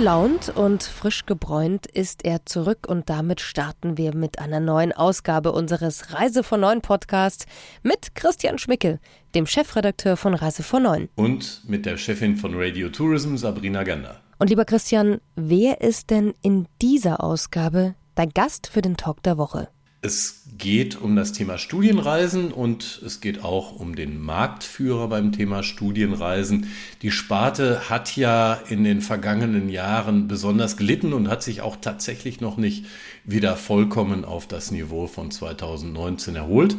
Gelaunt 0.00 0.48
und 0.56 0.82
frisch 0.82 1.26
gebräunt 1.26 1.86
ist 1.86 2.24
er 2.24 2.46
zurück 2.46 2.86
und 2.88 3.10
damit 3.10 3.42
starten 3.42 3.98
wir 3.98 4.14
mit 4.14 4.38
einer 4.38 4.58
neuen 4.58 4.94
Ausgabe 4.94 5.52
unseres 5.52 6.14
Reise 6.14 6.42
von 6.42 6.60
Neun 6.60 6.80
Podcast 6.80 7.44
mit 7.82 8.14
Christian 8.14 8.56
Schmicke, 8.56 8.98
dem 9.34 9.44
Chefredakteur 9.44 10.16
von 10.16 10.32
Reise 10.32 10.62
von 10.62 10.84
Neun. 10.84 11.10
Und 11.16 11.68
mit 11.68 11.84
der 11.84 11.98
Chefin 11.98 12.38
von 12.38 12.54
Radio 12.54 12.88
Tourism, 12.88 13.36
Sabrina 13.36 13.82
Gander. 13.82 14.22
Und 14.38 14.48
lieber 14.48 14.64
Christian, 14.64 15.20
wer 15.36 15.82
ist 15.82 16.08
denn 16.08 16.32
in 16.40 16.66
dieser 16.80 17.22
Ausgabe 17.22 17.94
dein 18.14 18.30
Gast 18.30 18.68
für 18.68 18.80
den 18.80 18.96
Talk 18.96 19.22
der 19.22 19.36
Woche? 19.36 19.68
Es 20.02 20.44
geht 20.56 20.98
um 20.98 21.14
das 21.14 21.32
Thema 21.32 21.58
Studienreisen 21.58 22.52
und 22.52 23.02
es 23.04 23.20
geht 23.20 23.44
auch 23.44 23.78
um 23.78 23.94
den 23.94 24.18
Marktführer 24.18 25.08
beim 25.08 25.30
Thema 25.30 25.62
Studienreisen. 25.62 26.68
Die 27.02 27.10
Sparte 27.10 27.90
hat 27.90 28.16
ja 28.16 28.54
in 28.70 28.82
den 28.82 29.02
vergangenen 29.02 29.68
Jahren 29.68 30.26
besonders 30.26 30.78
gelitten 30.78 31.12
und 31.12 31.28
hat 31.28 31.42
sich 31.42 31.60
auch 31.60 31.76
tatsächlich 31.76 32.40
noch 32.40 32.56
nicht 32.56 32.86
wieder 33.24 33.56
vollkommen 33.56 34.24
auf 34.24 34.46
das 34.46 34.70
Niveau 34.70 35.06
von 35.06 35.30
2019 35.30 36.34
erholt. 36.34 36.76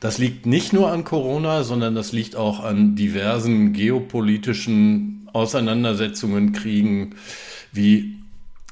Das 0.00 0.16
liegt 0.16 0.46
nicht 0.46 0.72
nur 0.72 0.90
an 0.90 1.04
Corona, 1.04 1.64
sondern 1.64 1.94
das 1.94 2.12
liegt 2.12 2.34
auch 2.34 2.60
an 2.60 2.96
diversen 2.96 3.74
geopolitischen 3.74 5.28
Auseinandersetzungen, 5.34 6.52
Kriegen 6.52 7.14
wie 7.72 8.23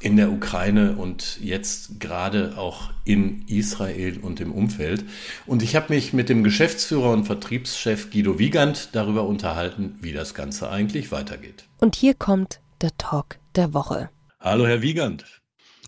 in 0.03 0.17
der 0.17 0.33
Ukraine 0.33 0.97
und 0.97 1.39
jetzt 1.41 2.01
gerade 2.01 2.55
auch 2.57 2.91
in 3.05 3.47
Israel 3.47 4.19
und 4.21 4.41
im 4.41 4.53
Umfeld. 4.53 5.05
Und 5.47 5.63
ich 5.63 5.77
habe 5.77 5.95
mich 5.95 6.13
mit 6.13 6.29
dem 6.29 6.43
Geschäftsführer 6.43 7.11
und 7.11 7.25
Vertriebschef 7.25 8.11
Guido 8.11 8.39
Wiegand 8.39 8.91
darüber 8.93 9.25
unterhalten, 9.27 9.97
wie 10.01 10.13
das 10.13 10.35
Ganze 10.35 10.71
eigentlich 10.71 11.13
weitergeht. 11.13 11.65
Und 11.79 11.95
hier 11.95 12.15
kommt 12.15 12.61
der 12.81 12.91
Talk 12.99 13.39
der 13.55 13.75
Woche. 13.75 14.11
Hallo, 14.41 14.67
Herr 14.67 14.83
Wiegand. 14.83 15.25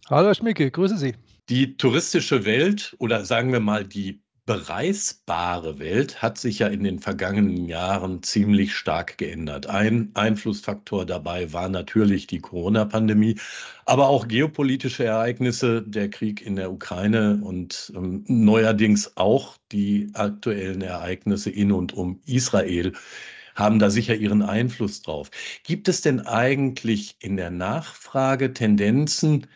Hallo, 0.08 0.28
Herr 0.28 0.34
Schmicke, 0.34 0.70
grüße 0.70 0.96
Sie. 0.96 1.14
Die 1.48 1.76
touristische 1.76 2.44
Welt 2.44 2.94
oder 2.98 3.24
sagen 3.24 3.52
wir 3.52 3.60
mal 3.60 3.84
die 3.84 4.23
bereisbare 4.46 5.78
Welt 5.78 6.20
hat 6.20 6.36
sich 6.36 6.58
ja 6.58 6.66
in 6.66 6.84
den 6.84 6.98
vergangenen 6.98 7.66
Jahren 7.66 8.22
ziemlich 8.22 8.74
stark 8.74 9.16
geändert. 9.16 9.66
Ein 9.68 10.10
Einflussfaktor 10.14 11.06
dabei 11.06 11.52
war 11.54 11.70
natürlich 11.70 12.26
die 12.26 12.40
Corona-Pandemie, 12.40 13.36
aber 13.86 14.08
auch 14.08 14.28
geopolitische 14.28 15.04
Ereignisse, 15.04 15.82
der 15.82 16.10
Krieg 16.10 16.42
in 16.42 16.56
der 16.56 16.70
Ukraine 16.70 17.40
und 17.42 17.92
ähm, 17.96 18.24
neuerdings 18.28 19.16
auch 19.16 19.56
die 19.72 20.10
aktuellen 20.12 20.82
Ereignisse 20.82 21.50
in 21.50 21.72
und 21.72 21.94
um 21.94 22.20
Israel 22.26 22.92
haben 23.54 23.78
da 23.78 23.88
sicher 23.88 24.16
ihren 24.16 24.42
Einfluss 24.42 25.02
drauf. 25.02 25.30
Gibt 25.62 25.88
es 25.88 26.00
denn 26.00 26.20
eigentlich 26.20 27.16
in 27.20 27.36
der 27.36 27.50
Nachfrage 27.50 28.52
Tendenzen, 28.52 29.46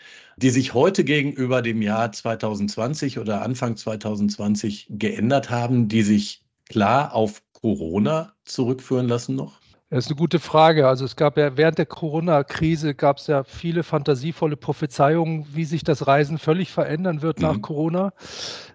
die 0.42 0.50
sich 0.50 0.72
heute 0.72 1.02
gegenüber 1.02 1.62
dem 1.62 1.82
Jahr 1.82 2.12
2020 2.12 3.18
oder 3.18 3.42
Anfang 3.42 3.76
2020 3.76 4.86
geändert 4.90 5.50
haben, 5.50 5.88
die 5.88 6.02
sich 6.02 6.44
klar 6.68 7.12
auf 7.12 7.42
Corona 7.52 8.32
zurückführen 8.44 9.08
lassen 9.08 9.34
noch? 9.34 9.58
Das 9.90 10.04
ist 10.04 10.10
eine 10.10 10.18
gute 10.18 10.38
Frage. 10.38 10.86
Also 10.86 11.06
es 11.06 11.16
gab 11.16 11.38
ja 11.38 11.56
während 11.56 11.78
der 11.78 11.86
Corona-Krise 11.86 12.94
gab 12.94 13.16
es 13.16 13.26
ja 13.26 13.42
viele 13.42 13.82
fantasievolle 13.82 14.56
Prophezeiungen, 14.56 15.46
wie 15.54 15.64
sich 15.64 15.82
das 15.82 16.06
Reisen 16.06 16.36
völlig 16.38 16.70
verändern 16.70 17.22
wird 17.22 17.40
nach 17.40 17.54
mhm. 17.54 17.62
Corona. 17.62 18.12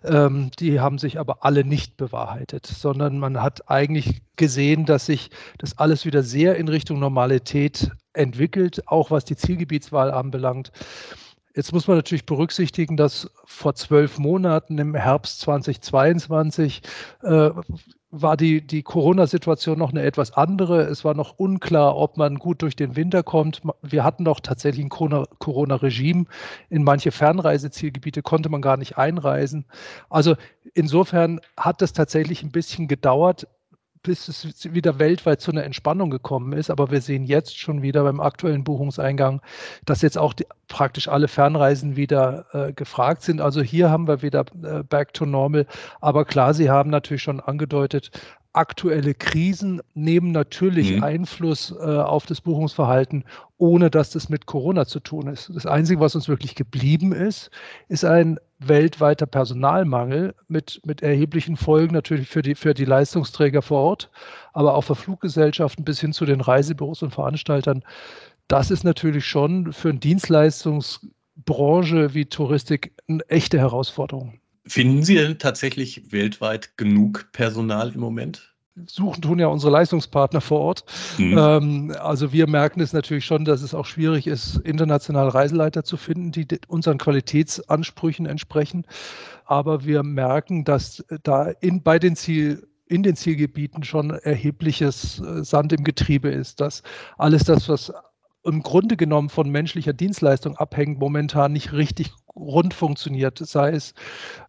Ähm, 0.04 0.50
die 0.60 0.80
haben 0.80 0.98
sich 0.98 1.20
aber 1.20 1.46
alle 1.46 1.64
nicht 1.64 1.98
bewahrheitet, 1.98 2.66
sondern 2.66 3.20
man 3.20 3.44
hat 3.44 3.70
eigentlich 3.70 4.24
gesehen, 4.38 4.86
dass 4.86 5.06
sich 5.06 5.30
das 5.60 5.78
alles 5.78 6.06
wieder 6.06 6.24
sehr 6.24 6.56
in 6.56 6.68
Richtung 6.68 7.00
Normalität 7.00 7.92
entwickelt, 8.14 8.88
auch 8.88 9.12
was 9.12 9.24
die 9.24 9.36
Zielgebietswahl 9.36 10.12
anbelangt. 10.12 10.72
Jetzt 11.56 11.72
muss 11.72 11.88
man 11.88 11.98
natürlich 11.98 12.26
berücksichtigen, 12.26 12.98
dass 12.98 13.30
vor 13.46 13.76
zwölf 13.76 14.18
Monaten 14.18 14.80
im 14.80 14.96
Herbst 14.96 15.40
2022 15.42 16.82
äh, 17.22 17.52
war 18.10 18.38
die, 18.38 18.66
die 18.66 18.82
Corona-Situation 18.84 19.78
noch 19.78 19.92
eine 19.92 20.04
etwas 20.04 20.34
andere. 20.34 20.84
Es 20.84 21.04
war 21.04 21.14
noch 21.14 21.38
unklar, 21.38 21.96
ob 21.96 22.18
man 22.18 22.38
gut 22.38 22.62
durch 22.62 22.76
den 22.76 22.96
Winter 22.96 23.24
kommt. 23.24 23.62
Wir 23.82 24.04
hatten 24.04 24.26
doch 24.26 24.40
tatsächlich 24.40 24.86
ein 24.86 24.90
Corona-Regime. 24.90 26.26
In 26.70 26.84
manche 26.84 27.12
Fernreisezielgebiete 27.12 28.22
konnte 28.22 28.50
man 28.50 28.62
gar 28.62 28.78
nicht 28.78 28.98
einreisen. 28.98 29.66
Also 30.10 30.36
insofern 30.74 31.40
hat 31.58 31.82
das 31.82 31.94
tatsächlich 31.94 32.44
ein 32.44 32.52
bisschen 32.52 32.88
gedauert, 32.88 33.48
bis 34.04 34.28
es 34.28 34.74
wieder 34.74 35.00
weltweit 35.00 35.42
zu 35.42 35.52
einer 35.52 35.64
Entspannung 35.64 36.10
gekommen 36.10 36.54
ist. 36.54 36.70
Aber 36.70 36.92
wir 36.92 37.02
sehen 37.02 37.24
jetzt 37.24 37.58
schon 37.58 37.82
wieder 37.82 38.04
beim 38.04 38.20
aktuellen 38.20 38.64
Buchungseingang, 38.64 39.42
dass 39.86 40.02
jetzt 40.02 40.18
auch 40.18 40.34
die, 40.34 40.46
praktisch 40.68 41.08
alle 41.08 41.28
Fernreisen 41.28 41.96
wieder 41.96 42.46
äh, 42.52 42.74
gefragt 42.74 43.24
sind. 43.24 43.42
Also 43.42 43.62
hier 43.62 43.90
haben 43.90 44.08
wir 44.08 44.22
wieder 44.22 44.46
äh, 44.64 44.84
back 44.84 45.14
to 45.14 45.26
normal. 45.26 45.66
Aber 46.02 46.26
klar, 46.26 46.54
Sie 46.54 46.70
haben 46.70 46.90
natürlich 46.90 47.24
schon 47.24 47.40
angedeutet, 47.40 48.12
aktuelle 48.54 49.16
Krisen 49.16 49.82
nehmen 49.96 50.32
natürlich 50.32 50.96
mhm. 50.96 51.04
Einfluss 51.04 51.72
äh, 51.72 51.84
auf 51.84 52.28
das 52.28 52.40
Buchungsverhalten, 52.40 53.26
ohne 53.58 53.90
dass 53.90 54.12
das 54.12 54.30
mit 54.30 54.46
Corona 54.46 54.86
zu 54.86 55.00
tun 55.00 55.28
ist. 55.28 55.52
Das 55.54 55.66
Einzige, 55.66 56.00
was 56.00 56.16
uns 56.16 56.30
wirklich 56.30 56.56
geblieben 56.56 57.12
ist, 57.12 57.50
ist 57.88 58.06
ein 58.06 58.40
weltweiter 58.60 59.26
Personalmangel 59.26 60.36
mit, 60.48 60.80
mit 60.86 61.02
erheblichen 61.02 61.58
Folgen 61.58 61.94
natürlich 61.94 62.30
für 62.30 62.44
die, 62.44 62.56
für 62.56 62.76
die 62.76 62.86
Leistungsträger 62.86 63.62
vor 63.62 63.82
Ort, 63.82 64.10
aber 64.54 64.76
auch 64.76 64.84
für 64.84 64.96
Fluggesellschaften 64.96 65.84
bis 65.84 66.00
hin 66.00 66.14
zu 66.14 66.26
den 66.26 66.40
Reisebüros 66.40 67.02
und 67.02 67.14
Veranstaltern. 67.14 67.84
Das 68.48 68.70
ist 68.70 68.84
natürlich 68.84 69.26
schon 69.26 69.74
für 69.74 69.90
eine 69.90 70.00
Dienstleistungsbranche 70.00 72.14
wie 72.14 72.26
Touristik 72.26 72.94
eine 73.08 73.28
echte 73.30 73.58
Herausforderung. 73.58 74.40
Finden 74.66 75.04
Sie 75.04 75.16
denn 75.16 75.40
tatsächlich 75.40 76.12
weltweit 76.12 76.78
genug 76.78 77.30
Personal 77.32 77.92
im 77.94 78.00
Moment? 78.00 78.54
suchen 78.88 79.22
tun 79.22 79.40
ja 79.40 79.48
unsere 79.48 79.72
Leistungspartner 79.72 80.42
vor 80.42 80.60
Ort. 80.60 80.86
Mhm. 81.18 81.38
Ähm, 81.38 81.96
also 82.00 82.34
wir 82.34 82.48
merken 82.48 82.82
es 82.82 82.94
natürlich 82.94 83.26
schon, 83.26 83.46
dass 83.46 83.62
es 83.62 83.74
auch 83.74 83.86
schwierig 83.86 84.28
ist, 84.28 84.58
internationale 84.58 85.34
Reiseleiter 85.34 85.84
zu 85.84 85.98
finden, 85.98 86.32
die 86.32 86.48
unseren 86.68 86.98
Qualitätsansprüchen 86.98 88.26
entsprechen. 88.26 88.86
Aber 89.46 89.86
wir 89.86 90.04
merken, 90.04 90.64
dass 90.64 91.04
da 91.24 91.50
in, 91.62 91.84
bei 91.84 92.00
den 92.00 92.16
Ziel 92.16 92.68
in 92.88 93.04
den 93.04 93.16
Zielgebieten 93.16 93.84
schon 93.84 94.12
erhebliches 94.12 95.20
äh, 95.20 95.44
Sand 95.44 95.74
im 95.74 95.84
Getriebe 95.84 96.30
ist, 96.30 96.60
dass 96.60 96.84
alles 97.18 97.44
das, 97.44 97.70
was 97.70 97.94
im 98.44 98.62
Grunde 98.62 98.98
genommen 98.98 99.30
von 99.30 99.50
menschlicher 99.50 99.94
Dienstleistung 99.94 100.58
abhängt, 100.58 101.00
momentan 101.00 101.54
nicht 101.54 101.72
richtig 101.72 102.12
rund 102.36 102.74
funktioniert, 102.74 103.38
sei 103.38 103.72
es 103.72 103.94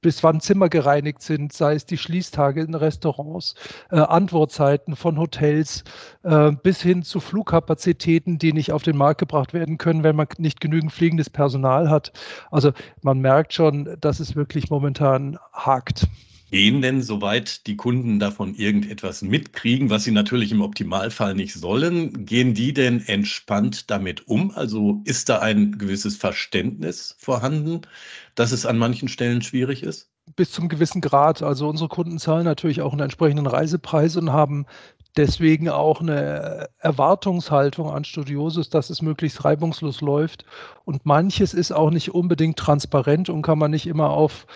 bis 0.00 0.22
wann 0.22 0.40
Zimmer 0.40 0.68
gereinigt 0.68 1.22
sind, 1.22 1.52
sei 1.52 1.74
es 1.74 1.86
die 1.86 1.98
Schließtage 1.98 2.62
in 2.62 2.74
Restaurants, 2.74 3.54
äh, 3.90 3.96
Antwortzeiten 3.96 4.96
von 4.96 5.18
Hotels 5.18 5.84
äh, 6.22 6.52
bis 6.52 6.80
hin 6.80 7.02
zu 7.02 7.20
Flugkapazitäten, 7.20 8.38
die 8.38 8.52
nicht 8.52 8.72
auf 8.72 8.82
den 8.82 8.96
Markt 8.96 9.20
gebracht 9.20 9.52
werden 9.52 9.78
können, 9.78 10.02
wenn 10.02 10.16
man 10.16 10.28
nicht 10.38 10.60
genügend 10.60 10.92
fliegendes 10.92 11.30
Personal 11.30 11.90
hat. 11.90 12.12
Also 12.50 12.72
man 13.02 13.20
merkt 13.20 13.52
schon, 13.52 13.96
dass 14.00 14.20
es 14.20 14.34
wirklich 14.34 14.70
momentan 14.70 15.38
hakt. 15.52 16.06
Gehen 16.50 16.82
denn, 16.82 17.02
soweit 17.02 17.66
die 17.66 17.76
Kunden 17.76 18.18
davon 18.18 18.54
irgendetwas 18.54 19.22
mitkriegen, 19.22 19.90
was 19.90 20.04
sie 20.04 20.12
natürlich 20.12 20.52
im 20.52 20.60
Optimalfall 20.60 21.34
nicht 21.34 21.54
sollen, 21.54 22.26
gehen 22.26 22.54
die 22.54 22.72
denn 22.72 23.00
entspannt 23.06 23.90
damit 23.90 24.28
um? 24.28 24.52
Also 24.52 25.00
ist 25.04 25.28
da 25.28 25.40
ein 25.40 25.78
gewisses 25.78 26.16
Verständnis 26.16 27.16
vorhanden, 27.18 27.80
dass 28.34 28.52
es 28.52 28.66
an 28.66 28.78
manchen 28.78 29.08
Stellen 29.08 29.42
schwierig 29.42 29.82
ist? 29.82 30.10
Bis 30.36 30.52
zum 30.52 30.68
gewissen 30.68 31.00
Grad. 31.00 31.42
Also 31.42 31.68
unsere 31.68 31.88
Kunden 31.88 32.18
zahlen 32.18 32.44
natürlich 32.44 32.82
auch 32.82 32.92
einen 32.92 33.02
entsprechenden 33.02 33.46
Reisepreis 33.46 34.16
und 34.16 34.32
haben 34.32 34.66
deswegen 35.16 35.68
auch 35.68 36.00
eine 36.00 36.68
Erwartungshaltung 36.78 37.90
an 37.90 38.04
Studiosus, 38.04 38.68
dass 38.70 38.90
es 38.90 39.02
möglichst 39.02 39.44
reibungslos 39.44 40.00
läuft. 40.00 40.44
Und 40.84 41.06
manches 41.06 41.54
ist 41.54 41.72
auch 41.72 41.90
nicht 41.90 42.14
unbedingt 42.14 42.58
transparent 42.58 43.28
und 43.28 43.42
kann 43.42 43.58
man 43.58 43.70
nicht 43.70 43.86
immer 43.86 44.10
auf 44.10 44.46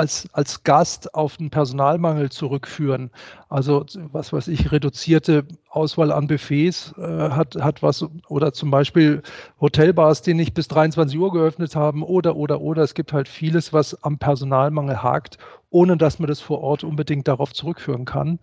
als, 0.00 0.26
als 0.32 0.64
Gast 0.64 1.14
auf 1.14 1.36
den 1.36 1.50
Personalmangel 1.50 2.30
zurückführen. 2.30 3.10
Also 3.50 3.84
was 4.12 4.32
weiß 4.32 4.48
ich, 4.48 4.72
reduzierte 4.72 5.44
Auswahl 5.68 6.10
an 6.10 6.26
Buffets 6.26 6.94
äh, 6.96 7.02
hat, 7.30 7.56
hat 7.56 7.82
was 7.82 8.06
oder 8.28 8.54
zum 8.54 8.70
Beispiel 8.70 9.22
Hotelbars, 9.60 10.22
die 10.22 10.32
nicht 10.32 10.54
bis 10.54 10.68
23 10.68 11.18
Uhr 11.18 11.30
geöffnet 11.30 11.76
haben 11.76 12.02
oder 12.02 12.34
oder 12.36 12.62
oder. 12.62 12.82
Es 12.82 12.94
gibt 12.94 13.12
halt 13.12 13.28
vieles, 13.28 13.74
was 13.74 14.02
am 14.02 14.16
Personalmangel 14.16 15.02
hakt, 15.02 15.36
ohne 15.68 15.98
dass 15.98 16.18
man 16.18 16.28
das 16.28 16.40
vor 16.40 16.62
Ort 16.62 16.82
unbedingt 16.82 17.28
darauf 17.28 17.52
zurückführen 17.52 18.06
kann. 18.06 18.38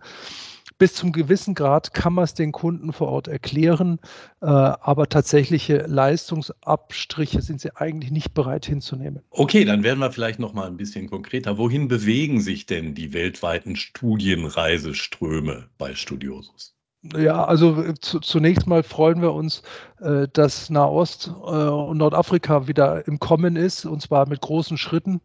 Bis 0.78 0.94
zum 0.94 1.12
gewissen 1.12 1.54
Grad 1.54 1.92
kann 1.92 2.14
man 2.14 2.24
es 2.24 2.34
den 2.34 2.52
Kunden 2.52 2.92
vor 2.92 3.08
Ort 3.08 3.28
erklären, 3.28 3.98
äh, 4.40 4.46
aber 4.46 5.08
tatsächliche 5.08 5.78
Leistungsabstriche 5.86 7.42
sind 7.42 7.60
sie 7.60 7.76
eigentlich 7.76 8.10
nicht 8.10 8.32
bereit 8.34 8.64
hinzunehmen. 8.66 9.22
Okay, 9.30 9.64
dann 9.64 9.82
werden 9.82 9.98
wir 9.98 10.12
vielleicht 10.12 10.38
noch 10.38 10.54
mal 10.54 10.66
ein 10.66 10.76
bisschen 10.76 11.10
konkreter. 11.10 11.58
Wohin 11.58 11.88
bewegen 11.88 12.40
sich 12.40 12.66
denn 12.66 12.94
die 12.94 13.12
weltweiten 13.12 13.76
Studienreiseströme 13.76 15.68
bei 15.78 15.94
Studiosus? 15.94 16.78
Ja, 17.16 17.44
also 17.44 17.80
äh, 17.82 17.94
zu, 18.00 18.18
zunächst 18.20 18.66
mal 18.66 18.82
freuen 18.82 19.22
wir 19.22 19.32
uns, 19.32 19.62
äh, 20.00 20.26
dass 20.32 20.68
Nahost 20.68 21.28
äh, 21.28 21.50
und 21.50 21.98
Nordafrika 21.98 22.66
wieder 22.66 23.06
im 23.06 23.20
Kommen 23.20 23.56
ist, 23.56 23.84
und 23.84 24.02
zwar 24.02 24.28
mit 24.28 24.40
großen 24.40 24.76
Schritten. 24.76 25.20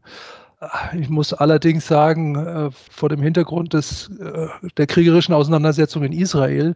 Ich 0.99 1.09
muss 1.09 1.33
allerdings 1.33 1.87
sagen, 1.87 2.35
äh, 2.35 2.69
vor 2.71 3.09
dem 3.09 3.21
Hintergrund 3.21 3.73
des, 3.73 4.09
äh, 4.19 4.47
der 4.77 4.87
kriegerischen 4.87 5.33
Auseinandersetzung 5.33 6.03
in 6.03 6.13
Israel 6.13 6.75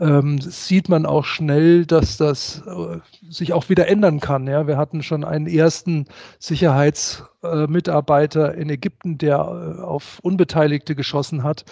ähm, 0.00 0.40
sieht 0.40 0.88
man 0.88 1.06
auch 1.06 1.24
schnell, 1.24 1.86
dass 1.86 2.16
das 2.16 2.62
äh, 2.66 2.98
sich 3.28 3.52
auch 3.52 3.68
wieder 3.68 3.88
ändern 3.88 4.20
kann. 4.20 4.46
Ja, 4.46 4.66
wir 4.66 4.76
hatten 4.76 5.02
schon 5.02 5.24
einen 5.24 5.46
ersten 5.46 6.06
Sicherheitsmitarbeiter 7.42 8.54
in 8.54 8.70
Ägypten, 8.70 9.18
der 9.18 9.84
auf 9.84 10.20
Unbeteiligte 10.22 10.94
geschossen 10.94 11.42
hat. 11.42 11.64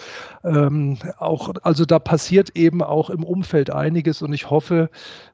Ähm, 0.43 0.97
auch, 1.17 1.53
also 1.63 1.85
da 1.85 1.99
passiert 1.99 2.55
eben 2.55 2.83
auch 2.83 3.09
im 3.09 3.23
Umfeld 3.23 3.69
einiges 3.71 4.21
und 4.21 4.33
ich 4.33 4.49
hoffe, 4.49 4.89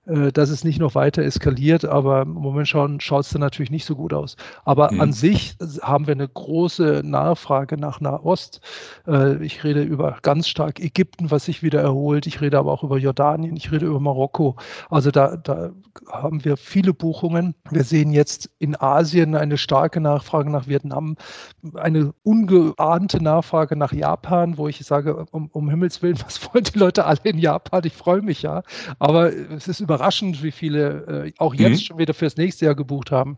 äh, 0.06 0.32
dass 0.32 0.50
es 0.50 0.64
nicht 0.64 0.80
noch 0.80 0.96
weiter 0.96 1.24
eskaliert, 1.24 1.86
aber 1.86 2.22
im 2.22 2.34
Moment 2.34 2.68
schaut 2.68 3.26
es 3.26 3.30
dann 3.30 3.42
natürlich 3.42 3.72
nicht 3.72 3.86
so 3.86 3.96
gut 3.96 4.14
aus. 4.14 4.36
Aber 4.66 4.92
mhm. 4.92 5.02
an 5.02 5.14
sich 5.14 5.56
haben 5.82 6.08
wir 6.08 6.14
eine 6.14 6.28
große 6.28 7.02
Nachfrage 7.04 7.78
nach 7.78 8.00
Nahost. 8.00 8.62
Äh, 9.08 9.44
ich 9.44 9.64
rede 9.64 9.82
über 9.82 10.18
ganz 10.22 10.48
stark 10.48 10.80
Ägypten, 10.80 11.32
was 11.32 11.46
sich 11.46 11.64
wieder 11.64 11.82
erholt. 11.82 12.28
Ich 12.28 12.42
rede 12.42 12.60
aber 12.60 12.72
auch 12.72 12.84
über 12.84 12.98
Jordanien, 12.98 13.56
ich 13.56 13.72
rede 13.72 13.88
über 13.88 14.00
Marokko. 14.00 14.56
Also 14.90 15.10
da, 15.12 15.38
da 15.38 15.72
haben 16.12 16.46
wir 16.46 16.58
viele 16.58 16.94
Buchungen. 16.94 17.56
Wir 17.72 17.84
sehen 17.84 18.12
jetzt 18.12 18.50
in 18.60 18.80
Asien 18.80 19.36
eine 19.36 19.58
starke 19.58 20.00
Nachfrage 20.00 20.27
nach 20.34 20.68
Vietnam, 20.68 21.18
eine 21.74 22.14
ungeahnte 22.24 23.22
Nachfrage 23.22 23.76
nach 23.76 23.92
Japan, 23.92 24.58
wo 24.58 24.68
ich 24.70 24.80
sage, 24.86 25.26
um, 25.32 25.50
um 25.52 25.70
Himmels 25.70 26.02
Willen, 26.02 26.20
was 26.26 26.42
wollen 26.46 26.64
die 26.64 26.80
Leute 26.80 27.06
alle 27.06 27.20
in 27.24 27.40
Japan? 27.40 27.82
Ich 27.84 27.94
freue 27.94 28.22
mich 28.22 28.42
ja. 28.42 28.64
Aber 29.00 29.34
es 29.34 29.68
ist 29.68 29.82
über 29.82 29.98
überraschend, 29.98 30.44
wie 30.44 30.52
viele 30.52 31.26
äh, 31.28 31.34
auch 31.38 31.54
jetzt 31.54 31.72
mhm. 31.72 31.86
schon 31.86 31.98
wieder 31.98 32.14
fürs 32.14 32.38
nächste 32.38 32.66
Jahr 32.66 32.76
gebucht 32.76 33.12
haben. 33.12 33.38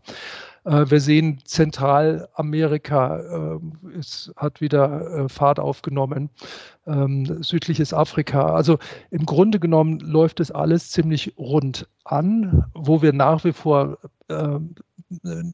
Äh, 0.64 0.90
wir 0.90 1.00
sehen 1.00 1.38
Zentralamerika, 1.44 3.18
äh, 3.18 3.98
es 3.98 4.32
hat 4.36 4.60
wieder 4.60 5.24
äh, 5.24 5.28
Fahrt 5.28 5.58
aufgenommen, 5.58 6.28
ähm, 6.86 7.42
südliches 7.42 7.94
Afrika. 7.94 8.54
Also 8.54 8.78
im 9.10 9.24
Grunde 9.24 9.58
genommen 9.58 10.00
läuft 10.00 10.40
es 10.40 10.50
alles 10.50 10.90
ziemlich 10.90 11.34
rund 11.38 11.88
an, 12.04 12.64
wo 12.74 13.00
wir 13.00 13.12
nach 13.12 13.44
wie 13.44 13.52
vor 13.52 13.98
ähm, 14.28 14.74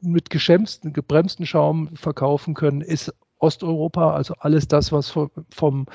mit 0.01 0.29
geschämsten, 0.29 0.93
gebremsten 0.93 1.45
Schaum 1.45 1.95
verkaufen 1.95 2.53
können, 2.53 2.81
ist 2.81 3.13
Osteuropa, 3.39 4.13
also 4.13 4.33
alles 4.39 4.67
das, 4.67 4.91
was 4.91 5.09
vom, 5.09 5.29
vom 5.51 5.85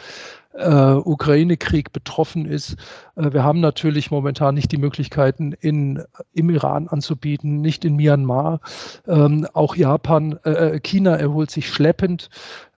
äh, 0.54 0.92
Ukraine-Krieg 0.92 1.92
betroffen 1.92 2.46
ist. 2.46 2.76
Äh, 3.16 3.32
wir 3.32 3.42
haben 3.42 3.60
natürlich 3.60 4.10
momentan 4.10 4.54
nicht 4.54 4.70
die 4.70 4.76
Möglichkeiten, 4.76 5.52
in, 5.52 6.02
im 6.32 6.50
Iran 6.50 6.88
anzubieten, 6.88 7.60
nicht 7.60 7.84
in 7.84 7.96
Myanmar. 7.96 8.60
Ähm, 9.08 9.46
auch 9.54 9.74
Japan, 9.74 10.38
äh, 10.44 10.50
äh 10.50 10.80
China 10.80 11.16
erholt 11.16 11.50
sich 11.50 11.68
schleppend. 11.68 12.30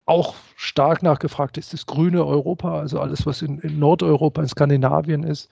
Auch 0.07 0.35
stark 0.57 1.03
nachgefragt 1.03 1.57
ist 1.57 1.73
das 1.73 1.87
grüne 1.87 2.25
Europa, 2.27 2.79
also 2.79 3.01
alles, 3.01 3.25
was 3.25 3.41
in, 3.41 3.59
in 3.61 3.79
Nordeuropa, 3.79 4.43
in 4.43 4.49
Skandinavien 4.49 5.23
ist. 5.23 5.49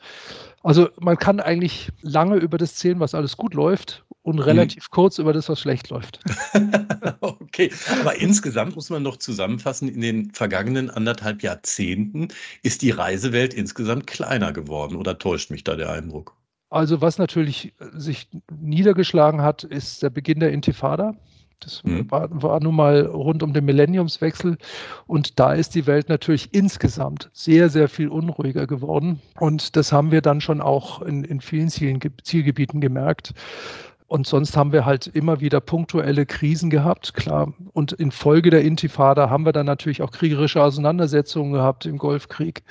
Also 0.62 0.90
man 1.00 1.16
kann 1.16 1.40
eigentlich 1.40 1.90
lange 2.02 2.36
über 2.36 2.58
das 2.58 2.74
zählen, 2.74 3.00
was 3.00 3.14
alles 3.14 3.38
gut 3.38 3.54
läuft 3.54 4.04
und 4.20 4.36
mhm. 4.36 4.42
relativ 4.42 4.84
mhm. 4.84 4.94
kurz 4.94 5.18
über 5.18 5.32
das, 5.32 5.48
was 5.48 5.58
schlecht 5.58 5.88
läuft. 5.88 6.20
okay, 7.20 7.70
aber 8.00 8.16
insgesamt 8.16 8.76
muss 8.76 8.90
man 8.90 9.02
noch 9.02 9.16
zusammenfassen, 9.16 9.88
in 9.88 10.02
den 10.02 10.30
vergangenen 10.32 10.90
anderthalb 10.90 11.42
Jahrzehnten 11.42 12.28
ist 12.62 12.82
die 12.82 12.90
Reisewelt 12.90 13.54
insgesamt 13.54 14.06
kleiner 14.06 14.52
geworden 14.52 14.96
oder 14.96 15.18
täuscht 15.18 15.50
mich 15.50 15.64
da 15.64 15.76
der 15.76 15.90
Eindruck? 15.90 16.36
Also 16.68 17.00
was 17.00 17.18
natürlich 17.18 17.74
sich 17.92 18.28
niedergeschlagen 18.50 19.42
hat, 19.42 19.64
ist 19.64 20.02
der 20.02 20.10
Beginn 20.10 20.40
der 20.40 20.52
Intifada. 20.52 21.14
Das 21.64 21.82
mhm. 21.84 22.10
war, 22.10 22.28
war 22.30 22.60
nun 22.60 22.76
mal 22.76 23.06
rund 23.06 23.42
um 23.42 23.52
den 23.52 23.64
Millenniumswechsel. 23.64 24.58
Und 25.06 25.38
da 25.38 25.52
ist 25.52 25.74
die 25.74 25.86
Welt 25.86 26.08
natürlich 26.08 26.48
insgesamt 26.52 27.30
sehr, 27.32 27.68
sehr 27.68 27.88
viel 27.88 28.08
unruhiger 28.08 28.66
geworden. 28.66 29.20
Und 29.38 29.76
das 29.76 29.92
haben 29.92 30.10
wir 30.10 30.22
dann 30.22 30.40
schon 30.40 30.60
auch 30.60 31.02
in, 31.02 31.24
in 31.24 31.40
vielen 31.40 31.68
Zielen, 31.68 32.00
Zielgebieten 32.22 32.80
gemerkt. 32.80 33.34
Und 34.12 34.26
sonst 34.26 34.58
haben 34.58 34.72
wir 34.72 34.84
halt 34.84 35.06
immer 35.06 35.40
wieder 35.40 35.62
punktuelle 35.62 36.26
Krisen 36.26 36.68
gehabt, 36.68 37.14
klar. 37.14 37.54
Und 37.72 37.92
infolge 37.92 38.50
der 38.50 38.62
Intifada 38.62 39.30
haben 39.30 39.46
wir 39.46 39.52
dann 39.52 39.64
natürlich 39.64 40.02
auch 40.02 40.10
kriegerische 40.10 40.62
Auseinandersetzungen 40.62 41.54
gehabt 41.54 41.86
im 41.86 41.96
Golfkrieg. 41.96 42.62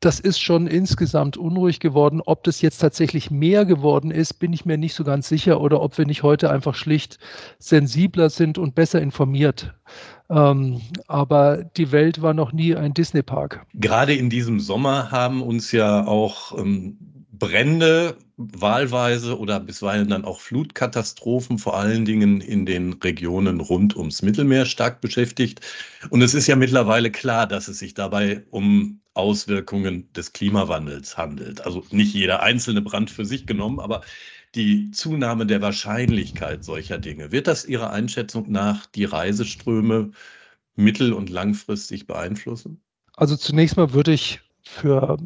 Das 0.00 0.18
ist 0.18 0.40
schon 0.40 0.66
insgesamt 0.66 1.36
unruhig 1.36 1.78
geworden. 1.78 2.22
Ob 2.24 2.42
das 2.44 2.62
jetzt 2.62 2.78
tatsächlich 2.78 3.30
mehr 3.30 3.66
geworden 3.66 4.10
ist, 4.10 4.34
bin 4.34 4.54
ich 4.54 4.64
mir 4.64 4.78
nicht 4.78 4.94
so 4.94 5.04
ganz 5.04 5.28
sicher 5.28 5.60
oder 5.60 5.82
ob 5.82 5.98
wir 5.98 6.06
nicht 6.06 6.22
heute 6.22 6.50
einfach 6.50 6.74
schlicht 6.74 7.18
sensibler 7.58 8.30
sind 8.30 8.56
und 8.56 8.74
besser 8.74 9.02
informiert. 9.02 9.74
Ähm, 10.30 10.80
aber 11.06 11.64
die 11.76 11.92
Welt 11.92 12.22
war 12.22 12.32
noch 12.32 12.52
nie 12.52 12.74
ein 12.74 12.94
Disney-Park. 12.94 13.66
Gerade 13.74 14.14
in 14.14 14.30
diesem 14.30 14.58
Sommer 14.58 15.10
haben 15.10 15.42
uns 15.42 15.70
ja 15.70 16.06
auch 16.06 16.56
ähm, 16.58 16.96
Brände 17.32 18.16
wahlweise 18.36 19.38
oder 19.38 19.60
bisweilen 19.60 20.08
dann 20.08 20.24
auch 20.24 20.40
Flutkatastrophen, 20.40 21.58
vor 21.58 21.76
allen 21.76 22.06
Dingen 22.06 22.40
in 22.40 22.64
den 22.64 22.94
Regionen 22.94 23.60
rund 23.60 23.96
ums 23.96 24.22
Mittelmeer 24.22 24.64
stark 24.64 25.00
beschäftigt. 25.00 25.60
Und 26.08 26.22
es 26.22 26.32
ist 26.32 26.46
ja 26.46 26.56
mittlerweile 26.56 27.10
klar, 27.10 27.46
dass 27.46 27.68
es 27.68 27.78
sich 27.78 27.92
dabei 27.92 28.44
um 28.50 28.99
Auswirkungen 29.14 30.12
des 30.12 30.32
Klimawandels 30.32 31.16
handelt. 31.16 31.60
Also 31.62 31.84
nicht 31.90 32.14
jeder 32.14 32.42
einzelne 32.42 32.80
Brand 32.80 33.10
für 33.10 33.24
sich 33.24 33.46
genommen, 33.46 33.80
aber 33.80 34.02
die 34.54 34.90
Zunahme 34.90 35.46
der 35.46 35.62
Wahrscheinlichkeit 35.62 36.64
solcher 36.64 36.98
Dinge. 36.98 37.32
Wird 37.32 37.46
das 37.46 37.64
Ihrer 37.64 37.90
Einschätzung 37.90 38.50
nach 38.50 38.86
die 38.86 39.04
Reiseströme 39.04 40.12
mittel- 40.76 41.12
und 41.12 41.30
langfristig 41.30 42.06
beeinflussen? 42.06 42.80
Also 43.14 43.36
zunächst 43.36 43.76
mal 43.76 43.92
würde 43.92 44.12
ich 44.12 44.40
für 44.70 45.18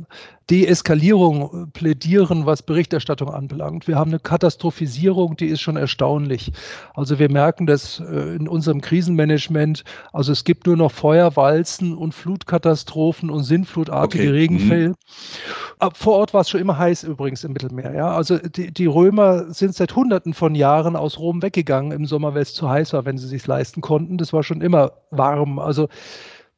Deeskalierung 0.50 1.70
plädieren, 1.72 2.44
was 2.44 2.62
Berichterstattung 2.62 3.30
anbelangt. 3.30 3.86
Wir 3.86 3.96
haben 3.96 4.10
eine 4.10 4.18
Katastrophisierung, 4.18 5.36
die 5.36 5.46
ist 5.46 5.60
schon 5.60 5.76
erstaunlich. 5.76 6.52
Also 6.94 7.18
wir 7.18 7.30
merken 7.30 7.66
das 7.66 8.00
äh, 8.00 8.36
in 8.36 8.48
unserem 8.48 8.80
Krisenmanagement. 8.80 9.84
Also 10.12 10.32
es 10.32 10.44
gibt 10.44 10.66
nur 10.66 10.76
noch 10.76 10.92
Feuerwalzen 10.92 11.94
und 11.94 12.12
Flutkatastrophen 12.14 13.30
und 13.30 13.44
sinnflutartige 13.44 14.24
okay. 14.24 14.32
Regenfälle. 14.32 14.88
Mhm. 14.88 15.90
Vor 15.94 16.14
Ort 16.14 16.34
war 16.34 16.42
es 16.42 16.50
schon 16.50 16.60
immer 16.60 16.78
heiß 16.78 17.04
übrigens 17.04 17.44
im 17.44 17.52
Mittelmeer. 17.52 17.94
Ja? 17.94 18.14
Also 18.14 18.38
die, 18.38 18.72
die 18.72 18.86
Römer 18.86 19.52
sind 19.52 19.74
seit 19.74 19.94
Hunderten 19.94 20.34
von 20.34 20.54
Jahren 20.54 20.96
aus 20.96 21.18
Rom 21.18 21.42
weggegangen 21.42 21.92
im 21.92 22.06
Sommer, 22.06 22.34
weil 22.34 22.42
es 22.42 22.54
zu 22.54 22.68
heiß 22.68 22.92
war, 22.92 23.04
wenn 23.04 23.18
sie 23.18 23.28
sich 23.28 23.46
leisten 23.46 23.80
konnten. 23.80 24.18
Das 24.18 24.32
war 24.32 24.42
schon 24.42 24.60
immer 24.60 24.92
warm. 25.10 25.58
Also 25.58 25.88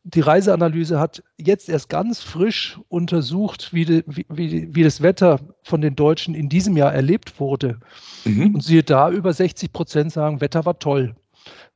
die 0.08 0.20
Reiseanalyse 0.20 1.00
hat 1.00 1.25
jetzt 1.36 1.68
erst 1.68 1.88
ganz 1.88 2.22
frisch 2.22 2.78
untersucht, 2.88 3.72
wie, 3.72 3.84
de, 3.84 4.04
wie, 4.06 4.72
wie, 4.72 4.82
das 4.84 5.02
Wetter 5.02 5.40
von 5.64 5.80
den 5.80 5.96
Deutschen 5.96 6.34
in 6.34 6.48
diesem 6.48 6.76
Jahr 6.76 6.94
erlebt 6.94 7.40
wurde. 7.40 7.80
Mhm. 8.25 8.54
Und 8.54 8.62
siehe 8.62 8.84
da, 8.84 9.10
über 9.10 9.32
60 9.32 9.72
Prozent 9.72 10.12
sagen, 10.12 10.40
Wetter 10.40 10.64
war 10.64 10.78
toll. 10.78 11.16